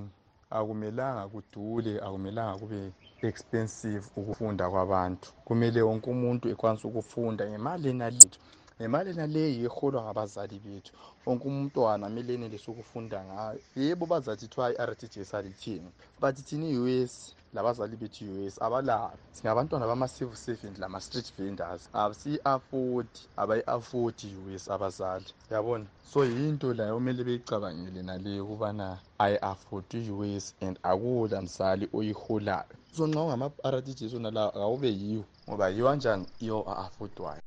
akumelanga 0.51 1.29
kudule 1.29 2.01
akumelanga 2.01 2.59
kube 2.59 2.93
expensive 3.23 4.05
ukufunda 4.17 4.71
kwabantu. 4.71 5.33
Kumele 5.45 5.83
wonke 5.83 6.11
umuntu 6.11 6.49
ekwanisa 6.49 6.89
ukufunda 6.89 7.43
ngemali 7.51 7.89
enalethu 7.89 8.39
ngemali 8.81 9.11
enaleyi 9.11 9.65
eholwa 9.65 10.03
ngabazali 10.03 10.59
bethu. 10.65 10.93
Wonke 11.27 11.49
umntwana 11.49 12.07
kumele 12.07 12.35
enelise 12.35 12.71
ukufunda 12.71 13.25
ngayo. 13.25 13.61
Yebo 13.77 14.07
bazathi 14.07 14.49
thiwa 14.49 14.71
i-r 14.71 14.97
t 14.97 15.09
g 15.09 15.21
s 15.21 15.35
alithini 15.35 15.91
but 16.21 16.37
thina 16.37 16.67
i-us 16.67 17.35
labazali 17.55 17.97
bethu 17.97 18.25
i-us 18.25 18.63
abalabo 18.63 19.17
singabantwana 19.33 19.87
bama-civil 19.87 20.37
servant 20.37 20.79
lama-street 20.79 21.33
vendors 21.39 21.89
asiyi-afodi 21.93 23.21
abayi-afodi 23.37 24.27
i-us 24.29 24.69
abazali. 24.71 25.27
Yabona 25.51 25.87
so 26.13 26.25
yinto 26.25 26.75
layo 26.75 26.95
kumele 26.95 27.25
beyicabangele 27.25 28.03
naleyo 28.03 28.45
ukubana 28.45 28.99
ayi-afodi 29.19 29.99
i-us 30.07 30.55
and 30.61 30.79
akula 30.83 31.43
mzali 31.43 31.89
oyiholayo. 31.93 32.77
So 32.93 33.07
nxa 33.07 33.21
ungama-r 33.21 33.85
t 33.85 33.95
g 33.95 34.07
s 34.07 34.15
onalawo 34.15 34.49
akawube 34.49 34.89
yiwo 34.89 35.25
ngoba 35.49 35.69
yiwo 35.69 35.89
anjani? 35.89 36.27
Yiwo 36.41 36.61
a-afodwayo 36.69 37.41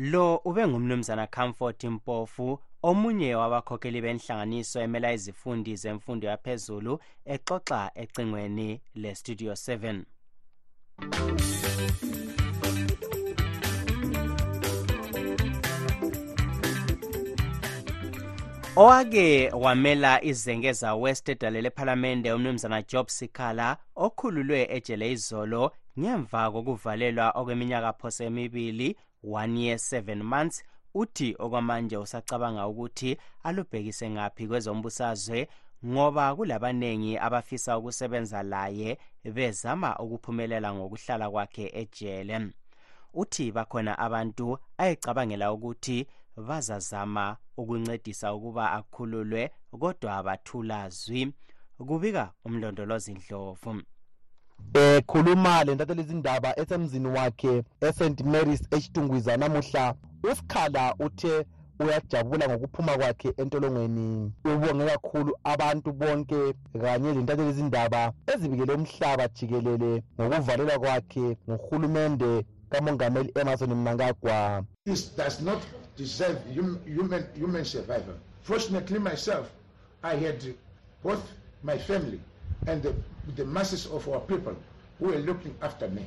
lo 0.00 0.36
ube 0.36 0.68
ngumnumzana 0.68 1.26
comfort 1.26 1.84
mpofu 1.84 2.60
omunye 2.82 3.34
wabakhokheli 3.34 4.00
benhlanganiso 4.00 4.80
emela 4.80 5.12
izifundi 5.12 5.76
zemfundo 5.76 6.28
yaphezulu 6.28 7.00
exoxa 7.24 7.90
ecingweni 7.94 8.80
lestudio 8.94 9.52
7 9.52 10.02
owake 18.76 19.50
wamela 19.50 20.24
izengeza 20.24 20.94
west 20.94 21.28
edale 21.28 21.60
lephalamende 21.62 22.32
umnumzana 22.32 22.82
job 22.82 23.08
sikhala 23.08 23.76
okhululwe 23.96 24.68
ejele 24.76 25.12
izolo 25.12 25.72
ngemva 25.98 26.50
kokuvalelwa 26.50 27.30
okweminyaka 27.30 27.92
phose 27.92 28.24
emibili 28.24 28.96
one 29.22 29.56
year 29.60 29.78
seven 29.78 30.22
months. 30.22 30.62
Uthi 30.94 31.36
okwamanje 31.38 31.96
usacabanga 31.96 32.66
ukuthi 32.66 33.16
alubhekise 33.42 34.10
ngaphi 34.10 34.48
kwezombusazwe 34.48 35.48
ngoba 35.86 36.34
kulabaningi 36.36 37.18
abafisa 37.18 37.78
ukusebenza 37.78 38.42
laye 38.42 38.98
bezama 39.34 39.98
ukuphumelela 39.98 40.74
ngokuhlala 40.74 41.30
kwakhe 41.30 41.70
ejele. 41.80 42.50
Uthi 43.14 43.52
bakhona 43.52 43.98
abantu 43.98 44.58
ayecabangela 44.78 45.52
ukuthi 45.52 46.06
bazazama 46.36 47.36
ukuncedisa 47.56 48.34
ukuba 48.34 48.72
akhululwe 48.72 49.50
kodwa 49.80 50.16
abathula 50.16 50.88
zwi 50.88 51.32
kubika 51.88 52.32
umlondolozi 52.44 53.12
ndlovu. 53.14 53.82
Ekhuluma 54.74 55.64
lentatheli 55.64 56.02
izindaba 56.02 56.58
esemzini 56.60 57.08
wakhe 57.08 57.62
eSt 57.80 58.20
Mary's 58.24 58.62
eChitungwiza 58.70 59.36
namuhla. 59.36 59.94
Usikhala 60.22 60.94
uthe 60.98 61.46
uyajabula 61.80 62.48
ngokuphuma 62.48 62.96
kwakhe 62.98 63.32
entolongweni. 63.36 64.32
Ubonge 64.44 64.84
kakhulu 64.86 65.32
abantu 65.44 65.92
bonke 65.92 66.54
kanye 66.80 67.12
lentatheli 67.12 67.50
izindaba 67.50 68.12
ezibikele 68.26 68.72
umhlaba 68.74 69.28
jikelele 69.28 70.02
ngokuvalelwa 70.20 70.78
kwakhe 70.78 71.36
nguhulumende 71.50 72.46
kamongameli 72.70 73.32
Emerson 73.40 73.74
Mnangagwa. 73.74 74.64
This 74.84 75.16
does 75.16 75.40
not 75.40 75.58
deserve 75.96 76.38
hum- 76.54 76.78
human, 76.96 77.24
human 77.38 77.64
survival. 77.64 78.14
Fortunately, 78.42 78.98
myself, 78.98 79.46
I 80.02 80.14
had 80.16 80.54
both 81.02 81.22
my 81.62 81.78
family 81.78 82.20
and 82.66 82.82
the, 82.82 82.94
the 83.36 83.44
masses 83.44 83.86
of 83.86 84.08
our 84.08 84.20
people 84.20 84.56
who 84.98 85.06
were 85.06 85.18
looking 85.18 85.54
after 85.62 85.88
me. 85.88 86.06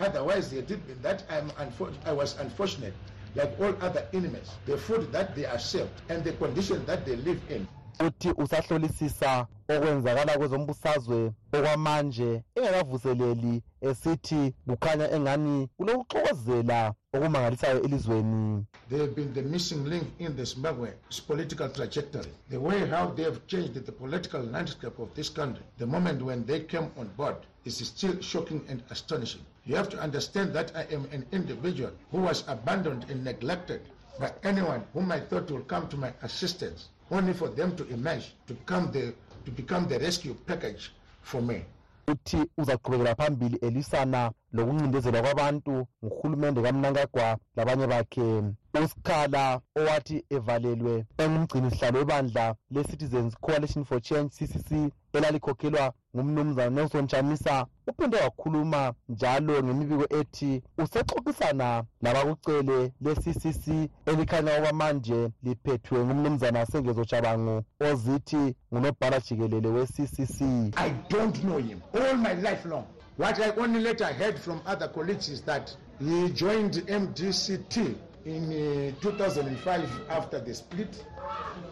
Otherwise, 0.00 0.50
they 0.50 0.60
did 0.60 0.80
that. 1.02 1.22
I'm 1.30 1.50
I 2.04 2.12
was 2.12 2.36
unfortunate, 2.40 2.94
like 3.36 3.58
all 3.60 3.74
other 3.80 4.06
enemies. 4.12 4.50
The 4.66 4.76
food 4.76 5.12
that 5.12 5.34
they 5.36 5.46
accept 5.46 6.02
and 6.08 6.24
the 6.24 6.32
condition 6.32 6.84
that 6.86 7.06
they 7.06 7.16
live 7.16 7.40
in. 7.48 7.66
uthi 8.00 8.32
usahlolisisa 8.34 9.46
okwenzakala 9.68 10.38
kwezombusazwe 10.38 11.32
okwamanje 11.54 12.42
engakavuseleli 12.56 13.62
esithi 13.88 14.54
kukhanya 14.68 15.06
engani 15.16 15.68
kulokuxokozela 15.76 16.94
okumangalisayo 17.14 17.82
elizweni 17.86 18.64
They 18.90 18.98
have 18.98 19.14
been 19.14 19.32
the 19.32 19.42
missing 19.42 19.84
link 19.86 20.06
in 20.18 20.36
the 20.36 20.44
Zimbabwe's 20.44 21.20
political 21.26 21.68
trajectory. 21.70 22.30
The 22.50 22.60
way 22.60 22.86
how 22.86 23.06
they 23.16 23.22
have 23.24 23.46
changed 23.46 23.74
the 23.74 23.92
political 23.92 24.42
landscape 24.42 24.98
of 24.98 25.14
this 25.14 25.30
country, 25.30 25.64
the 25.78 25.86
moment 25.86 26.20
when 26.22 26.44
they 26.44 26.60
came 26.60 26.90
on 26.98 27.08
board, 27.16 27.36
is 27.64 27.76
still 27.78 28.20
shocking 28.20 28.60
and 28.68 28.82
astonishing. 28.90 29.40
You 29.64 29.76
have 29.76 29.88
to 29.90 29.98
understand 29.98 30.52
that 30.52 30.72
I 30.76 30.82
am 30.94 31.08
an 31.12 31.24
individual 31.32 31.92
who 32.10 32.18
was 32.18 32.44
abandoned 32.46 33.06
and 33.08 33.24
neglected 33.24 33.80
by 34.20 34.30
anyone 34.42 34.84
whom 34.92 35.10
I 35.10 35.20
thought 35.20 35.50
would 35.50 35.66
come 35.66 35.88
to 35.88 35.96
my 35.96 36.12
assistance, 36.22 36.88
only 37.10 37.32
for 37.32 37.48
them 37.48 37.74
to 37.76 37.88
emerge, 37.88 38.34
to 38.48 38.54
become 38.54 38.92
the, 38.92 39.14
to 39.44 39.50
become 39.50 39.86
the 39.88 39.98
rescue 39.98 40.34
package 40.34 40.90
for 41.22 41.42
me. 41.42 41.62
uthi 42.08 42.36
uzaqhubekela 42.58 43.14
phambili 43.14 43.56
elisana 43.56 44.32
lokuncindezelwa 44.54 45.22
kwabantu 45.22 45.86
nguhulumende 46.04 46.62
kamnankagwa 46.62 47.36
labanye 47.56 47.86
bakhe 47.86 48.42
usikhala 48.84 49.60
owathi 49.76 50.24
evalelwe 50.36 51.04
engumgcini 51.18 51.70
sihlalo 51.70 51.98
webandla 51.98 52.54
le-citizens 52.70 53.34
coalition 53.40 53.84
for 53.84 54.00
change 54.02 54.28
ccc 54.36 54.70
elalikhokhelwa 55.12 55.92
ngumnumzana 56.16 56.70
nelson 56.70 57.06
chamisa 57.06 57.66
uphinde 57.86 58.16
wakhuluma 58.16 58.92
njalo 59.08 59.62
ngemibiko 59.62 60.06
ethi 60.20 60.62
usexoxisana 60.78 61.84
labakucele 62.02 62.92
le-ccc 63.00 63.64
elikhanya 64.06 64.52
ukuba 64.52 64.72
manje 64.72 65.28
liphethwe 65.42 65.98
ngumnumzana 66.04 66.66
sengezo 66.66 67.04
jabangu 67.04 67.62
ozithi 67.80 68.54
ngunobhala 68.72 69.20
jikelele 69.20 69.68
we-ccc 69.68 70.38
I 70.76 70.90
don't 71.10 71.36
know 71.44 71.58
him 71.58 71.80
all 71.94 72.16
my 72.16 72.34
life 72.34 72.68
long. 72.68 72.84
What 73.16 73.38
I 73.40 73.50
only 73.56 73.80
later 73.80 74.06
heard 74.06 74.38
from 74.38 74.60
other 74.66 74.88
colleagues 74.88 75.28
is 75.28 75.42
that 75.42 75.74
he 76.00 76.30
joined 76.30 76.74
MDCT 76.74 77.94
in 78.24 78.92
uh, 78.98 79.00
2005 79.02 79.88
after 80.10 80.40
the 80.40 80.54
split 80.54 81.04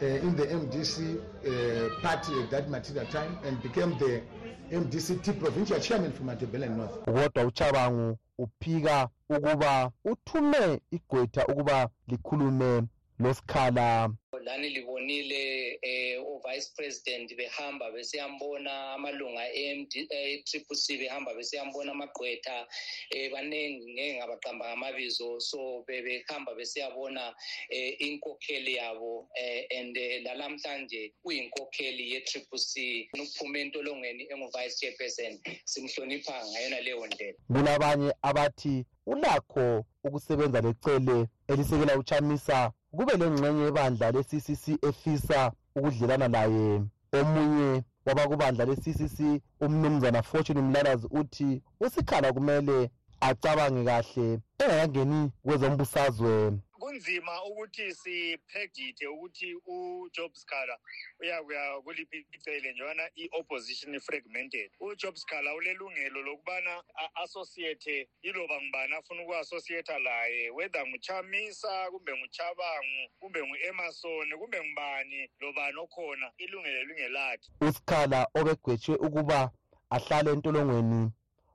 uh, 0.01 0.07
in 0.07 0.37
the 0.37 0.45
MDC 0.47 1.17
uh, 1.19 2.01
party 2.01 2.41
at 2.43 2.51
that 2.51 2.71
material 2.71 3.07
time 3.07 3.39
and 3.45 3.61
became 3.63 3.99
the 3.99 4.23
MDCT 4.71 5.41
provincial 5.41 5.81
chairman 5.81 6.13
for 6.13 6.23
Matabele 6.23 6.69
North. 6.77 7.05
kodwa 7.05 7.45
uchabangu 7.45 8.19
uphika 8.39 9.09
ukuba 9.31 9.91
uthume 10.05 10.81
igqwetha 10.91 11.47
ukuba 11.47 11.89
likhulume 12.09 12.83
losikhala 13.19 14.11
lani 14.45 14.69
libonile 14.69 15.79
eh 15.83 16.19
uvice 16.27 16.71
president 16.77 17.37
behamba 17.37 17.91
besiyambona 17.91 18.93
amalunga 18.93 19.45
e-triple 19.55 20.77
c 20.77 20.97
behamba 20.99 21.35
besiyambona 21.35 21.93
amagqwetha 21.93 22.67
eh 23.11 23.31
baningi 23.33 23.93
ngeke 23.93 24.17
ngabaqamba 24.19 24.67
ngamabizo. 24.69 25.41
So 25.41 25.85
bebehamba 25.87 26.55
besiyabona 26.55 27.35
eh 27.71 28.01
inkokheli 28.01 28.75
yabo 28.75 29.29
eh 29.35 29.67
and 29.79 29.97
eh, 29.97 30.23
lalamhlanje 30.25 31.13
uyinkokheli 31.25 32.13
ye-triple 32.13 32.59
c. 32.59 33.09
Uphume 33.15 33.61
entolongweni 33.61 34.27
engu-vice 34.31 34.77
chairperson 34.81 35.39
simhlonipha 35.65 36.47
ngayona 36.47 36.81
leyo 36.81 37.07
ndlela. 37.07 37.39
Kulabanye 37.47 38.13
abathi 38.23 38.85
ulakho 39.07 39.85
ukusebenza 40.05 40.61
lecele 40.61 41.27
elisekela 41.49 41.97
uchamisa 41.97 42.73
kube 42.97 43.15
lengxenye 43.17 43.63
yebandla 43.65 44.11
le-ccc 44.15 44.65
efisa 44.89 45.53
ukudlelana 45.77 46.29
laye 46.29 46.83
omunye 47.19 47.83
wabakubandla 48.07 48.65
le-ccc 48.69 49.19
umnumzana 49.65 50.23
fortune 50.23 50.61
mlalazi 50.63 51.07
uthi 51.21 51.63
usikhala 51.81 52.33
kumele 52.33 52.91
acabange 53.21 53.85
kahle 53.89 54.27
engakangeni 54.63 55.31
kwezombusazwe. 55.45 56.53
Kunzima 56.93 57.45
ukuthi 57.45 57.95
sipredict 57.95 59.03
ukuthi 59.03 59.55
ujob 59.67 60.35
scala 60.35 60.79
uyakuya 61.21 61.81
kuliphi 61.85 62.27
icele 62.33 62.73
njengobana 62.73 63.11
i-opposition 63.15 64.01
fragmented. 64.01 64.71
ujob 64.81 65.17
scala 65.17 65.55
ulelungelo 65.55 66.23
lokubana 66.23 66.83
a-associate 66.95 68.09
iloba 68.23 68.63
ngubani 68.63 68.95
afuna 68.95 69.23
uku-associata 69.23 69.99
laye 69.99 70.51
whether 70.51 70.87
nguchamisa 70.87 71.91
kumbe 71.91 72.13
nguchabangu 72.17 73.11
kumbe 73.21 73.41
ngu-emerson 73.47 74.39
kumbe 74.39 74.59
ngubani 74.65 75.31
lobani 75.41 75.79
okhona 75.79 76.33
ilungelo 76.39 76.85
lingelakhe 76.85 77.51
usikhala 77.61 78.29
obegwetshiwe 78.35 78.97
ukuba 78.97 79.51
ahlale 79.91 80.31
entolongweni 80.31 81.11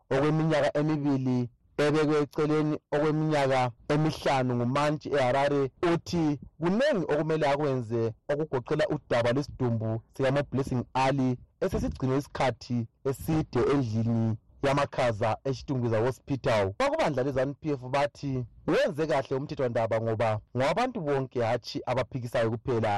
okweminyaka 0.10 0.78
emibili 0.80 1.50
ebekwe 1.86 2.16
eceleni 2.24 2.76
okweminyaka 2.96 3.62
emihlanu 3.94 4.52
ngumantshi 4.56 5.08
eharare 5.18 5.62
uthi 5.92 6.24
kuningi 6.62 7.06
okumele 7.14 7.46
akwenze 7.54 8.02
okugoqela 8.32 8.84
udaba 8.96 9.30
lwesidumbu 9.36 9.90
sikamoblessing 10.14 10.84
ali 11.06 11.30
esesigcinwe 11.64 12.18
isikhathi 12.18 12.78
eside 13.10 13.60
endlini 13.74 14.38
yamakhaza 14.66 15.30
eshitungwiza 15.50 15.98
hospital 16.08 16.64
kwakubandla 16.78 17.24
le-zanup 17.24 17.66
f 17.80 17.82
bathi 17.94 18.34
wenze 18.68 19.04
kahle 19.10 19.36
umthethwandaba 19.36 20.02
ngoba 20.02 20.30
ngowabantu 20.56 20.98
bonke 21.06 21.40
hatshi 21.50 21.78
abaphikisayo 21.86 22.52
kuphela. 22.54 22.94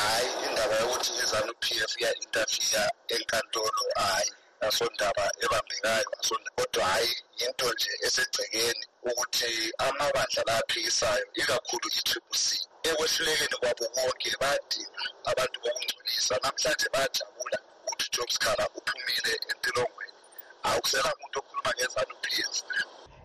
Hayi 0.00 0.28
indaba 0.46 0.74
yokuthi 0.80 1.12
i-zanup 1.22 1.62
f 1.88 1.92
iya-interfiya 2.00 2.82
enkantolo 3.14 3.82
hayi. 3.96 4.30
Asondaba 4.68 5.24
ebambekayo 5.44 6.08
kodwa 6.56 6.84
hhayi 6.90 7.14
into 7.44 7.66
nje 7.72 7.92
esegcekeni 8.06 8.84
ukuthi 9.10 9.52
amabandla 9.86 10.42
la 10.46 10.54
aphikisayo 10.60 11.26
ikakhulu 11.40 11.86
i-triple 11.98 12.38
c. 12.44 12.46
Ekwehlulekeni 12.88 13.56
kwabo 13.60 13.84
konke 13.94 14.30
bayadinga 14.40 15.02
abantu 15.30 15.56
bokungcolisa. 15.62 16.34
Namhlanje 16.42 16.86
bayajabula 16.94 17.58
ukuthi 17.86 18.06
ujob 18.10 18.30
scala 18.36 18.64
uphumile 18.78 19.32
entilongweni. 19.50 20.18
Awukusela 20.68 21.10
muntu 21.20 21.36
okhuluma 21.40 21.70
ngezanup 21.76 22.24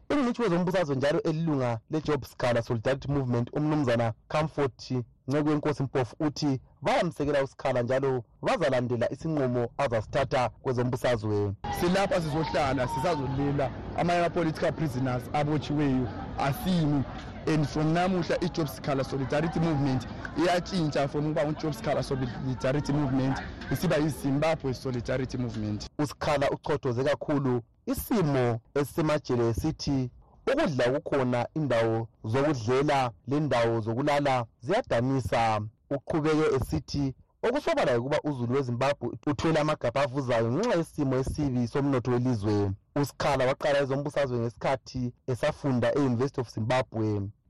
f 0.09 0.17
ingcitshi 0.19 0.41
wezombusazwe 0.41 0.95
njalo 0.95 1.19
elilunga 1.29 1.79
le-job 1.91 2.25
scala 2.25 2.61
solidarity 2.61 3.07
movement 3.11 3.47
umnumzana 3.57 4.13
comfort 4.33 4.91
nceke 5.27 5.49
wenkosi 5.49 5.83
mpofu 5.83 6.15
uthi 6.19 6.61
bayamsekela 6.85 7.43
usikhala 7.43 7.81
njalo 7.81 8.23
bazalandela 8.41 9.11
isinqumo 9.11 9.69
azasithatha 9.77 10.49
kwezombusazwe. 10.49 11.53
Silapha 11.79 12.21
sizohlala 12.21 12.87
sisazolila 12.87 13.71
amanye 13.97 14.19
ama-political 14.19 14.71
prisoners 14.71 15.23
abotshiweyo 15.33 16.07
asimi. 16.37 17.03
And 17.47 17.67
from 17.67 17.93
namuhla 17.93 18.37
i-job 18.41 18.67
scala 18.67 19.03
solidarity 19.03 19.59
movement 19.59 20.07
iyatshintsha 20.37 21.07
from 21.07 21.25
ukuba 21.25 21.45
ngu-job 21.45 21.73
scala 21.73 22.03
solidarity 22.03 22.93
movement 22.93 23.37
isiba 23.71 23.95
yizimbabwe 23.95 24.73
solidarity 24.73 25.37
movement. 25.37 25.89
Usikhala 25.99 26.49
uchothoze 26.49 27.03
kakhulu 27.03 27.61
isimo 27.85 28.59
esisemajele 28.75 29.53
sithi 29.53 30.09
ukudla 30.47 30.89
kukhona 30.89 31.47
indawo 31.55 32.07
zokudlela 32.23 33.11
lendawo 33.27 33.81
zokulala 33.81 34.45
ziyadanisa 34.61 35.61
uqhubeke 35.95 36.45
esithi 36.55 37.05
okusobala 37.47 37.91
ukuba 37.99 38.19
uzulu 38.29 38.53
wezimbabwe 38.55 39.07
uthwele 39.31 39.59
amagabha 39.59 40.01
avuzayo 40.05 40.47
ngenxa 40.51 40.75
yesimo 40.79 41.15
esibi 41.21 41.61
somnotho 41.71 42.11
welizwe. 42.13 42.55
Usikhala 43.01 43.43
waqala 43.49 43.77
ezombusazwe 43.83 44.37
ngesikhathi 44.39 45.03
esafunda 45.31 45.87
e-university 45.97 46.39
of 46.41 46.49
zimbabwe. 46.55 47.07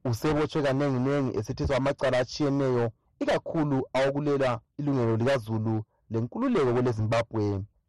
Usebotshwe 0.09 0.59
kanenginengi 0.65 1.31
esethiswa 1.39 1.77
amacala 1.77 2.17
atshiyeneyo 2.19 2.85
ikakhulu 3.21 3.77
awokulela 3.97 4.51
ilungelo 4.79 5.13
likazulu 5.19 5.75
lenkululeko 6.11 6.71
kwelezimbabwe. 6.75 7.45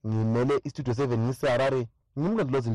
Ngimele 0.06 0.54
istudio 0.66 0.94
7 0.94 1.18
ngiseharare 1.18 1.80
ngimlondolozi 2.18 2.70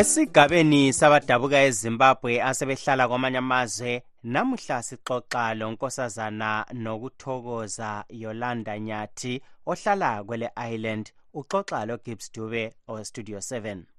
esigabeni 0.00 0.92
sabadabuka 0.92 1.58
ezimbabwe 1.68 2.32
asebehlala 2.48 3.08
kwamanye 3.08 3.38
amazwe 3.44 3.92
namuhla 4.32 4.78
sixoxa 4.88 5.54
lonkosazana 5.58 6.50
nokuthokoza 6.82 7.90
yolanda 8.22 8.74
nyathi 8.86 9.34
ohlala 9.70 10.10
kwele 10.26 10.48
island 10.72 11.06
uxoxa 11.38 11.86
logibbs 11.88 12.32
dube 12.34 12.62
owestudio 12.90 13.38
7 13.38 13.95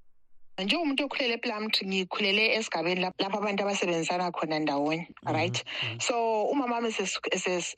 njengomuntu 0.63 1.06
okhulele 1.06 1.34
eplumtree 1.38 1.86
ngikhulele 1.86 2.43
esigabeni 2.58 3.02
lapho 3.02 3.38
abantu 3.38 3.62
abasebenzisana 3.62 4.34
khona 4.34 4.58
ndawonye 4.60 5.06
mm-hmm. 5.06 5.36
right? 5.36 5.58
Mm-hmm. 5.63 6.00
So 6.00 6.46
umama 6.50 6.76
wami 6.76 6.89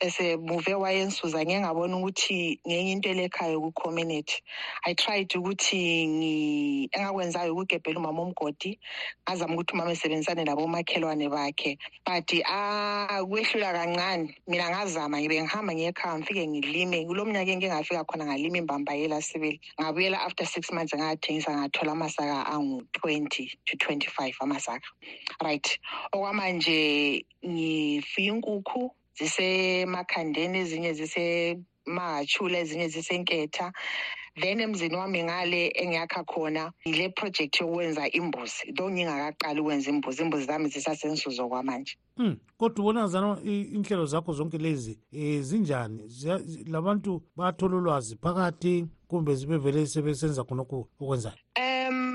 esemuve 0.00 0.74
wayensuza 0.74 1.44
ngeke 1.44 1.60
ngabona 1.60 1.96
ukuthi 1.96 2.58
ngenye 2.66 2.92
into 2.92 3.08
elekhayo 3.10 3.60
ku-community. 3.60 4.40
I 4.86 4.94
tried 4.94 5.28
ukuthi 5.28 6.88
engakwenzayo 6.96 7.52
ukugebhela 7.52 8.00
umama 8.00 8.22
omgodi 8.22 8.80
ngazama 9.28 9.54
ukuthi 9.54 9.74
umama 9.74 9.92
esebenzisane 9.92 10.48
labomakhelwane 10.48 11.28
bakhe. 11.28 11.76
But 12.06 12.32
ah, 12.48 13.20
kwehlula 13.28 13.76
kancane 13.76 14.40
mina 14.48 14.70
ngazama 14.72 15.20
ngibe 15.20 15.42
ngihamba 15.42 15.74
ngiyekhaya 15.74 16.16
ngifike 16.18 16.48
ngilime. 16.48 17.04
Kulo 17.04 17.24
mnyaka 17.24 17.52
engike 17.52 17.68
ngafika 17.68 18.04
khona 18.08 18.24
ngalima 18.24 18.56
imbambayela 18.56 19.20
sibili. 19.20 19.60
Ngabuyela 19.76 20.24
after 20.24 20.46
six 20.46 20.72
months 20.72 20.96
ngathola 20.96 21.92
amasaka 21.92 22.46
angu 22.46 22.69
ngu-twenty 22.70 23.50
to 23.64 23.76
twenty-five 23.76 24.34
amasaka 24.40 24.88
right. 25.42 25.78
Okwamanje 26.12 27.26
ngifuye 27.46 28.26
inkukhu 28.26 28.94
zisemakhandeni 29.18 30.58
ezinye 30.58 30.92
zisemahachula 30.92 32.58
ezinye 32.58 32.88
zisenketha. 32.88 33.72
Then 34.40 34.60
emzini 34.60 34.96
wami 34.96 35.22
ngale 35.22 35.72
engiyakha 35.74 36.24
khona 36.24 36.72
yile 36.84 37.08
project 37.08 37.60
yokwenza 37.60 38.08
imbuzi. 38.08 38.72
Though 38.74 38.90
ngingakaqali 38.92 39.60
ukwenza 39.60 39.90
imbuzi 39.90 40.22
imbuzi 40.22 40.44
zami 40.44 40.68
zisasensuzo 40.68 41.48
kwamanje. 41.48 41.96
Hmm, 42.16 42.36
kodwa 42.56 42.84
ubona 42.84 43.06
zana 43.06 43.38
inhlelo 43.44 44.06
zakho 44.06 44.32
zonke 44.32 44.58
lezi 44.58 44.98
eh 45.12 45.42
zinjani? 45.42 46.02
Labantu 46.66 47.22
bathola 47.36 47.76
ulwazi 47.76 48.16
phakathi 48.22 48.86
kumbe 49.08 49.34
zibe 49.34 49.58
vele 49.58 49.86
sebesenza 49.86 50.44
khonokho 50.44 50.88
okwenzayo 51.00 51.36
um 51.58 52.09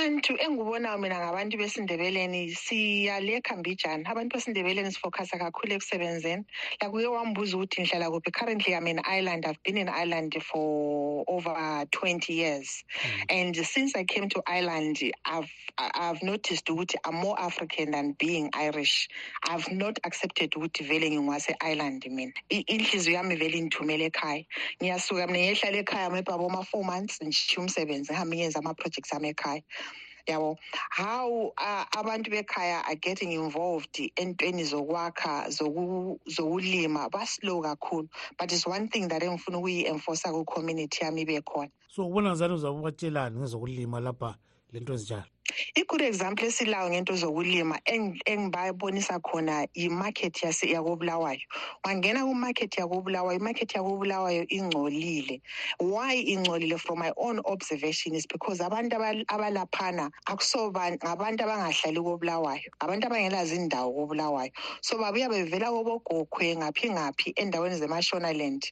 abantu 0.00 0.32
engibonayo 0.40 0.98
mina 0.98 1.18
ngabantu 1.18 1.58
besindebeleni 1.58 2.54
siyalekha 2.54 3.56
mbijana. 3.56 4.08
Abantu 4.10 4.36
besindebeleni 4.36 4.92
sifocusa 4.92 5.36
kakhulu 5.36 5.74
ekusebenzeni. 5.76 6.44
Like 6.80 6.92
uye 6.92 7.06
wambuza 7.06 7.56
ukuthi 7.56 7.82
ngihlala 7.82 8.08
kuphi? 8.08 8.32
Currently 8.32 8.74
i'm 8.74 8.86
in 8.86 9.00
ireland. 9.04 9.44
I've 9.44 9.62
been 9.62 9.76
in 9.76 9.90
ireland 9.90 10.34
for 10.42 11.24
over 11.28 11.52
20 11.92 12.32
years. 12.32 12.82
And 13.28 13.54
since 13.54 13.94
i 13.94 14.04
came 14.04 14.30
to 14.30 14.42
ireland 14.46 14.96
i've 15.26 15.52
i've 15.76 16.22
noticed 16.22 16.64
ukuthi 16.66 16.96
i'm 17.04 17.16
more 17.16 17.36
african 17.38 17.90
than 17.90 18.16
being 18.18 18.48
irish. 18.54 19.06
I've 19.50 19.70
not 19.70 19.98
accepted 20.04 20.52
ukuthi 20.52 20.88
vele 20.88 21.10
ngingwase-ireland 21.10 22.08
mina. 22.08 22.32
Inhliziyo 22.48 23.14
yami 23.20 23.36
vele 23.36 23.58
ingithumele 23.58 24.10
ekhaya. 24.10 24.46
Ngiyasuka 24.80 25.26
mina 25.26 25.52
ngiyehlala 25.52 25.78
ekhaya 25.84 26.10
maybe 26.10 26.32
aboma-four 26.32 26.84
months 26.84 27.18
ngishiya 27.22 27.60
umsebenzi 27.60 28.12
ngihambe 28.12 28.36
ngiyenza 28.36 28.58
ama-projects 28.58 29.12
ami 29.12 29.28
ekhaya 29.28 29.62
yabo 30.30 30.56
how 30.90 31.52
uh, 31.58 31.84
abantu 31.98 32.30
bekhaya 32.30 32.82
are 32.86 32.96
getting 32.96 33.32
involved 33.32 33.98
entweni 34.16 34.64
zokwakha 34.64 35.48
zoku- 35.50 36.18
zokulima 36.28 37.10
baslow 37.10 37.62
kakhulu. 37.62 38.08
But 38.38 38.52
it's 38.52 38.66
one 38.66 38.88
thing 38.88 39.08
that 39.08 39.22
engifuna 39.22 39.58
ukuyi-enforca 39.58 40.32
ku-community 40.32 41.04
yami 41.04 41.22
ibe 41.22 41.40
khona. 41.44 41.70
So 41.88 42.06
ubona 42.06 42.34
zani 42.34 42.54
uzabe 42.54 42.78
ubatshelani 42.78 43.38
ngezokulima 43.38 44.00
lapha 44.00 44.34
lento 44.72 44.94
ezinjalo 44.94 45.24
i-good 45.76 46.02
example 46.02 46.46
esilayo 46.48 46.90
ngento 46.90 47.16
zokulima 47.16 47.78
eng- 47.86 48.20
engibabonisa 48.26 49.20
khona 49.22 49.66
yi-market 49.74 50.34
yakobulawayo. 50.42 51.40
Wangena 51.86 52.22
ku-market 52.24 52.72
yakobulawayo 52.78 53.38
i-market 53.40 53.74
yakobulawayo 53.74 54.46
ingcolile. 54.48 55.42
Why 55.80 56.14
ingcolile? 56.16 56.78
From 56.80 57.00
my 57.00 57.12
own 57.16 57.40
observation 57.46 58.14
is 58.14 58.26
because 58.26 58.60
abantu 58.60 58.96
abal- 58.96 59.24
abalaphana 59.26 60.10
akusoba 60.28 60.92
ngabantu 60.98 61.44
abangahlali 61.44 62.00
kobulawayo 62.00 62.68
abantu 62.80 63.06
abangelazi 63.08 63.56
indawo 63.56 63.92
kobulawayo. 63.94 64.52
So 64.82 64.98
babuya 64.98 65.28
bevela 65.30 65.70
kobogokhwe 65.70 66.56
ngaphi 66.56 66.90
ngaphi 66.90 67.34
endaweni 67.36 67.76
zemashonaland 67.80 68.62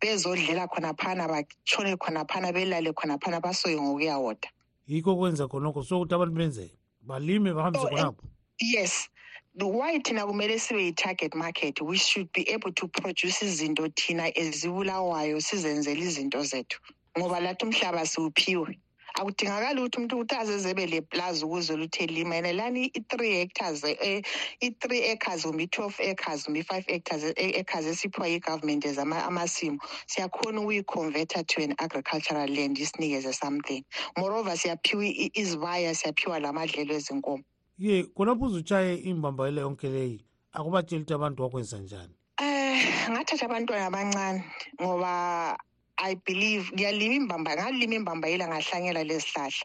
bezodlela 0.00 0.68
khonaphana 0.68 1.28
batshone 1.28 1.96
khonaphana 1.98 2.52
belale 2.54 2.92
khonaphana 2.94 3.40
basuke 3.42 3.76
ngokuyawoda 3.80 4.48
yikho 4.86 5.16
kwenza 5.16 5.48
khonokho 5.48 5.82
so 5.84 6.00
ukuthi 6.00 6.14
abantu 6.14 6.34
benzeke 6.34 6.76
balime 7.02 7.52
bahambise 7.52 7.86
khonapho 7.86 8.24
yes 8.60 9.08
The 9.56 9.66
why 9.66 10.00
thina 10.00 10.26
kumele 10.26 10.58
sibe 10.58 10.82
yi-target 10.82 11.34
market 11.36 11.80
we 11.80 11.96
should 11.96 12.32
be 12.32 12.42
able 12.50 12.72
to 12.72 12.88
produce 12.88 13.40
izinto 13.42 13.88
thina 13.94 14.26
ezibulawayo 14.36 15.40
sizenzele 15.40 16.00
izinto 16.00 16.42
zethu. 16.42 16.80
Ngoba 17.16 17.40
lathi 17.40 17.64
umhlaba 17.64 18.06
siwuphiwe 18.06 18.80
akudingakali 19.14 19.80
ukuthi 19.80 19.96
umuntu 19.98 20.16
ukuthi 20.16 20.34
azezebe 20.36 20.86
le 20.86 21.00
plaza 21.00 21.46
ukuze 21.46 21.76
luthe 21.76 22.06
lima. 22.06 22.34
Yena 22.36 22.52
lani 22.52 22.90
i-three 22.94 23.32
hectares 23.40 23.84
eh, 23.84 24.22
i-three 24.60 25.10
acres 25.12 25.42
kumbe 25.46 25.62
i-twelve 25.62 26.00
acres 26.10 26.44
kumbe 26.44 26.60
i-five 26.60 26.84
acres 26.88 27.32
eh, 27.36 27.60
acres 27.60 27.86
esiphiwa 27.86 28.28
yi-government 28.28 28.86
as 28.86 28.98
ama- 28.98 29.24
amasimu 29.24 29.78
siyakhona 30.06 30.60
ukuyi-converter 30.60 31.44
to 31.46 31.62
an 31.62 31.74
agricultural 31.78 32.48
land 32.48 32.76
isinikeze 32.78 33.32
something. 33.32 33.84
Moreover 34.16 34.56
siyaphiwa 34.56 35.04
izibaya 35.34 35.94
siyaphiwa 35.94 36.40
lamadlelo 36.40 36.94
ezinkomo. 36.94 37.42
Ye 37.78 38.02
khonapho 38.04 38.44
uzutshaye 38.44 38.94
imbambayelo 38.94 39.60
yonke 39.60 39.88
leyi? 39.88 40.24
Akubatsheli 40.52 41.02
ukuthi 41.02 41.14
abantu 41.14 41.42
wakwenza 41.42 41.78
njani? 41.78 42.14
Eh 42.38 43.10
ngathatha 43.10 43.46
abantwana 43.46 43.86
abancane 43.86 44.44
ngoba 44.82 45.58
I 45.98 46.14
believe 46.26 46.72
ngiyalima 46.74 47.14
imbamba 47.14 47.54
ngalima 47.54 47.94
imbambayela 47.94 48.44
ngahlanyela 48.50 49.06
lezihlahla 49.06 49.64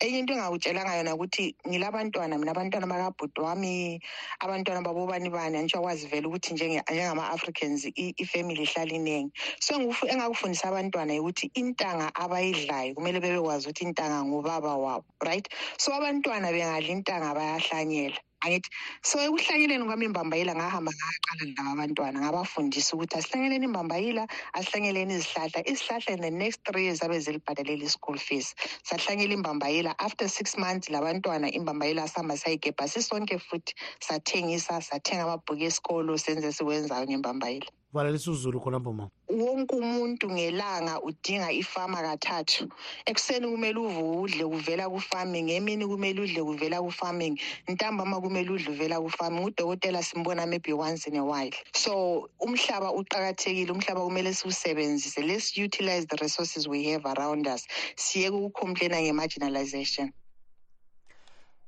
enye 0.00 0.18
into 0.20 0.32
engakutshelanga 0.34 0.96
yona 0.98 1.14
ukuthi 1.16 1.56
ngilabantwana 1.68 2.36
mina 2.38 2.52
abantwana 2.52 2.86
bakabhuti 2.92 3.40
wami 3.40 4.00
abantwana 4.44 4.80
babobani 4.84 5.28
bani 5.32 5.56
anitsho 5.58 5.78
akwazi 5.80 6.06
vele 6.10 6.26
ukuthi 6.28 6.52
njengama-africans 6.54 7.84
i- 7.96 8.14
ifamily 8.22 8.62
ihlala 8.64 8.92
iningi 8.92 9.32
so 9.60 9.72
engakufundisa 10.12 10.68
abantwana 10.68 11.12
ukuthi 11.20 11.50
intanga 11.60 12.12
abayidlayo 12.14 12.94
kumele 12.94 13.20
bebekwazi 13.20 13.64
ukuthi 13.68 13.84
intanga 13.88 14.24
ngubaba 14.24 14.76
wabo 14.76 15.04
right? 15.24 15.48
So 15.78 15.92
abantwana 15.96 16.52
bengadla 16.52 16.92
intanga 16.92 17.34
bayahlanyela 17.34 18.18
angithi 18.44 18.70
so 19.02 19.18
ekuhlanyeleni 19.26 19.84
kwami 19.88 20.06
imbambayila 20.10 20.52
ngahamba 20.58 20.92
ngaqala 20.92 21.44
laba 21.56 21.70
abantwana 21.74 22.18
ngabafundisa 22.22 22.90
ukuthi 22.96 23.16
asihlanyeleni 23.18 23.66
imbambayila 23.70 24.24
asihlanyeleni 24.58 25.14
izihlahla. 25.14 25.60
Izihlahla 25.72 26.10
in 26.16 26.20
the 26.22 26.30
next 26.30 26.60
three 26.66 26.84
years 26.84 27.02
abe 27.02 27.18
zilibhadalela 27.20 27.84
i-school 27.84 28.18
fees. 28.18 28.54
Sahlanyela 28.84 29.34
imbambayila. 29.38 29.94
After 30.00 30.28
six 30.28 30.56
months 30.58 30.88
labantwana 30.90 31.48
imbambayila 31.52 32.08
sihamba 32.08 32.36
sayigebha 32.36 32.88
sisonke 32.88 33.38
futhi 33.48 33.74
sathengisa 34.00 34.80
sathenga 34.82 35.24
amabhuku 35.24 35.64
esikolo 35.68 36.18
senze 36.18 36.52
sikwenzayo 36.52 37.06
ngembambayila 37.08 37.68
valalisa 37.92 38.30
uzulu 38.30 38.60
khonapho 38.60 38.92
ma 38.92 39.10
wonke 39.28 39.74
umuntu 39.74 40.30
ngelanga 40.30 41.00
udinga 41.02 41.52
ifama 41.52 42.02
kathathu. 42.02 42.68
Ekuseni 43.06 43.46
kumele 43.46 43.78
uvuke 43.78 44.20
udle 44.22 44.44
kuvela 44.44 44.88
ku-farming. 44.88 45.50
Emini 45.50 45.86
kumele 45.86 46.20
udle 46.20 46.42
kuvela 46.42 46.78
ku-farming. 46.80 47.38
Ntambama 47.68 48.20
kumele 48.20 48.50
udle 48.50 48.68
uvela 48.70 49.00
ku-farming. 49.00 49.44
Udokotela 49.44 50.02
simbona 50.02 50.46
maybe 50.46 50.72
once 50.72 51.06
in 51.06 51.16
a 51.16 51.24
while. 51.24 51.50
So 51.74 52.28
umhlaba 52.40 52.92
uqakathekile. 52.92 53.70
Umhlaba 53.70 54.00
kumele 54.00 54.34
siwusebenzise. 54.34 55.22
Let's 55.26 55.56
utilize 55.56 56.06
the 56.06 56.16
resources 56.20 56.68
we 56.68 56.84
have 56.90 57.06
around 57.06 57.46
us. 57.46 57.66
Siyeke 57.96 58.34
ukucomplaina 58.34 59.00
nge-marginalization. 59.00 60.12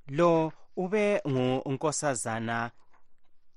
Lo 0.09 0.53
ube 0.77 1.21
ngunkosazana 1.27 2.71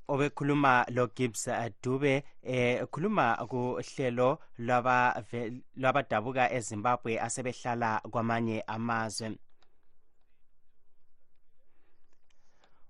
obekhuluma 0.07 0.85
lo 0.89 1.07
Gibbs 1.15 1.49
Dube 1.83 2.23
eh 2.43 2.85
khuluma 2.91 3.35
kuhlelo 3.49 4.39
lwaba 4.57 5.23
lwabadabuka 5.75 6.51
eZimbabwe 6.57 7.19
asebehlala 7.25 8.01
kwamanye 8.11 8.63
amazwe. 8.67 9.37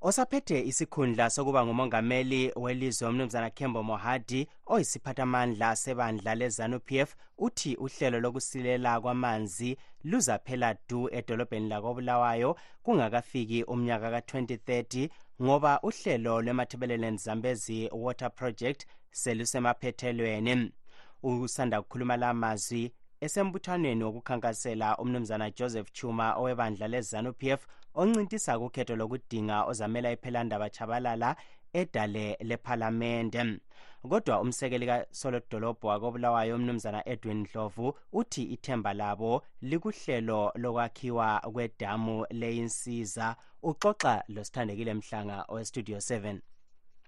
Osaphethe 0.01 0.62
isikhundla 0.62 1.30
sokuba 1.30 1.65
ngumongameli 1.65 2.51
welizwe 2.56 3.10
umnumzana 3.10 3.49
Kembo 3.49 3.84
Mohadi 3.84 4.47
oyisiphathamandla 4.73 5.75
sebandla 5.75 6.36
leZANU-PF 6.36 7.15
uthi 7.38 7.75
uhlelo 7.75 8.19
lokusilela 8.19 9.01
kwamanzi 9.01 9.78
luzaphela 10.04 10.75
du 10.89 11.10
edolobheni 11.12 11.69
lakobulawayo 11.69 12.56
kungakafiki 12.84 13.63
umnyaka 13.63 14.12
ka-2030 14.12 15.10
ngoba 15.41 15.80
uhlelo 15.82 16.41
lwemathebeleland 16.41 17.19
zambezi 17.19 17.89
water 17.93 18.32
project 18.36 18.86
selusemaphethelweni 19.12 20.71
usanda 21.24 21.82
kukhuluma 21.82 22.17
la 22.17 22.34
mazwi 22.34 22.93
esembuthanweni 23.21 24.04
wokukhankasela 24.04 24.98
umnumzana 24.98 25.52
joseph 25.52 25.91
chuma 25.91 26.36
owebandla 26.36 26.88
leZANU-PF 26.88 27.62
oncintisa 27.95 28.60
kukhetho 28.60 28.95
lokudinga 28.95 29.65
ozamela 29.65 30.12
iphelandaba 30.12 30.69
chabalala 30.69 31.36
edale 31.81 32.38
lephalamende. 32.49 33.41
Kodwa 34.09 34.41
umsekeli 34.41 34.85
kasolodolobho 34.85 35.88
wakobulawayo 35.88 36.55
umnumzana 36.55 37.07
edwin 37.09 37.38
ndlovu 37.39 37.97
uthi 38.13 38.43
ithemba 38.43 38.93
labo 38.93 39.43
likuhlelo 39.61 40.51
lokwakhiwa 40.55 41.39
kwedamu 41.53 42.25
leyinsiza. 42.29 43.35
Uxoxa 43.63 44.23
losithandekile 44.27 44.93
mhlanga 44.93 45.45
owestudio 45.47 45.97
7 45.97 46.39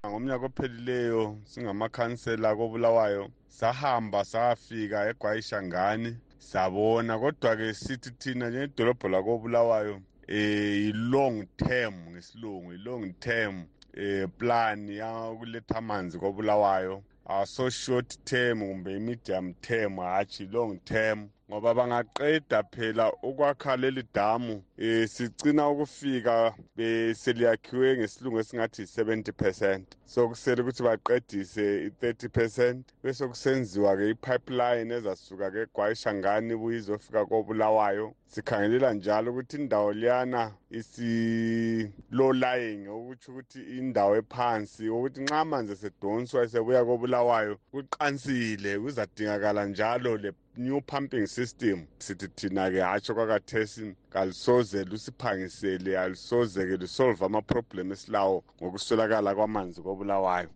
ngomnyaka 0.08 0.46
ophelileyo 0.46 1.38
singamakhansela 1.44 2.56
kobulawayo 2.56 3.30
sahamba 3.48 4.26
sayafika 4.26 5.10
egwayishangani 5.10 6.18
sabona. 6.40 7.20
Kodwa-ke 7.20 7.74
sithi 7.74 8.12
thina 8.12 8.50
njengedolobho 8.50 9.08
lakobulawayo 9.10 10.02
eh 10.28 10.90
i-long 10.90 11.46
term 11.58 11.94
ngesilungu 12.12 12.74
i-long 12.74 13.14
term. 13.20 13.66
Eh 14.00 14.28
plan 14.38 14.90
yakuletha 14.90 15.76
amanzi 15.76 16.20
kobulawayo 16.20 17.04
aso 17.26 17.70
short 17.70 18.18
term 18.26 18.60
kumbe 18.60 18.96
i-medium 18.96 19.54
term 19.54 19.98
hatshi 19.98 20.46
long 20.46 20.78
term 20.86 21.30
ngoba 21.50 21.74
bangaqeda 21.74 22.64
phela 22.64 23.12
ukwakha 23.24 23.78
leli 23.78 24.04
damu 24.14 24.64
eh 24.78 25.08
sigcina 25.08 25.70
ukufika 25.70 26.54
beseliyakhiwe 26.76 27.98
ngesilungu 27.98 28.40
esingathi 28.40 28.82
i-70 28.82 29.32
percent. 29.32 29.98
So 30.06 30.28
kusele 30.30 30.62
ukuthi 30.62 30.84
baqedise 30.84 31.88
i-30 31.88 32.30
percent 32.30 32.84
bese 33.04 33.28
kusenziwa-ke 33.28 34.10
i-pipeline 34.10 34.92
ezasuka-ke 34.92 35.60
egwayishangani 35.62 36.54
ibuye 36.54 36.78
izofika 36.78 37.26
kobulawayo. 37.26 38.14
Sikhangelela 38.28 38.94
njalo 38.94 39.32
ukuthi 39.32 39.56
indawo 39.58 39.94
liyana 39.94 40.52
isi-low 40.70 42.34
lying 42.34 42.88
okutsho 42.88 43.32
ukuthi 43.32 43.60
indawo 43.80 44.16
ephansi 44.16 44.90
ukuthi 44.90 45.22
nxa 45.22 45.40
amanzi 45.40 45.72
esedonswa 45.74 46.44
esebuya 46.44 46.86
kobulawayo 46.86 47.54
kuqansile 47.72 48.80
kuzadingakala 48.80 49.66
njalo 49.66 50.18
le 50.18 50.32
new 50.58 50.82
pumping 50.82 51.28
system 51.28 51.88
sithi 52.00 52.28
thina-ke 52.28 52.82
hatsho 52.82 53.14
kwakathesi 53.14 53.96
kalisoze 54.10 54.84
lusiphangisele 54.84 56.00
alisoze-ke 56.00 56.78
lisolve 56.78 57.26
amaproblem 57.26 57.92
esilawo 57.92 58.44
ngokuswelakala 58.62 59.36
kwamanzi 59.36 59.82
kobulawayo. 59.82 60.50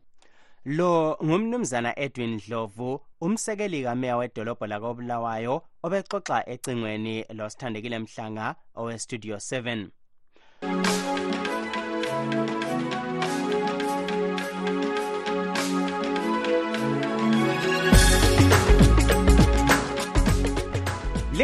Lo 0.66 1.18
ngumnumzana 1.24 2.00
edwin 2.00 2.38
dlovu 2.38 3.02
umsekeli 3.22 3.84
kameya 3.84 4.18
wedolobho 4.18 4.68
lakobulawayo 4.68 5.64
obexoxa 5.84 6.50
ecingweni 6.50 7.26
losithandekile 7.38 8.00
mhlanga 8.00 8.56
owestudio 8.76 9.36
7 9.36 9.88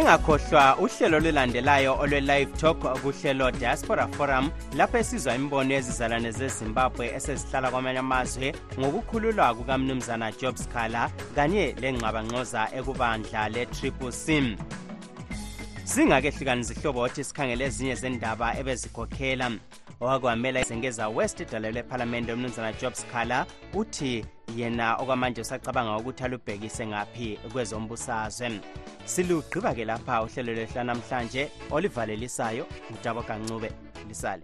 lingakhohlwa 0.07 0.77
uhlelo 0.77 1.17
olulandelayo 1.17 1.99
olwe-live 1.99 2.51
talk 2.57 2.79
kuhlelo 3.01 3.51
diaspora 3.51 4.07
forum 4.07 4.51
lapho 4.75 4.97
esizwa 4.97 5.35
imbono 5.35 5.73
yezizalwane 5.73 6.31
zezimbabwe 6.31 7.15
esezihlala 7.15 7.71
kwamanye 7.71 7.99
amazwe 7.99 8.53
ngokukhululwa 8.79 9.55
kukamnumzana 9.55 10.31
job 10.31 10.55
scala 10.55 11.11
kanye 11.35 11.75
lengxabangxoza 11.81 12.61
ekubandla 12.77 13.49
le-triple 13.49 14.11
sim 14.11 14.55
singakehlukani 15.83 16.63
zihlobo 16.63 16.99
othi 17.01 17.23
sikhangele 17.23 17.65
ezinye 17.65 17.95
zendaba 17.95 18.55
ebezikhokhela 18.59 19.51
owakwamela 20.01 20.61
izengeza 20.61 21.09
west 21.09 21.39
idala 21.39 21.71
lephalamende 21.71 22.33
umnumzana 22.33 22.73
job 22.73 22.93
scala 22.93 23.45
uthi 23.73 24.25
yena 24.55 24.95
okwamanje 24.95 25.41
usacabanga 25.41 25.97
ukuthi 25.97 26.23
alubhekise 26.23 26.87
ngaphi 26.87 27.39
kwezombusazwe 27.51 28.61
silugqiba-ke 29.05 29.85
lapha 29.85 30.23
uhlelo 30.23 30.53
lwehla 30.53 30.83
namhlanje 30.83 31.51
olivalelisayo 31.71 32.65
ngutabo 32.91 33.21
kancube 33.23 33.71
lisale. 34.07 34.43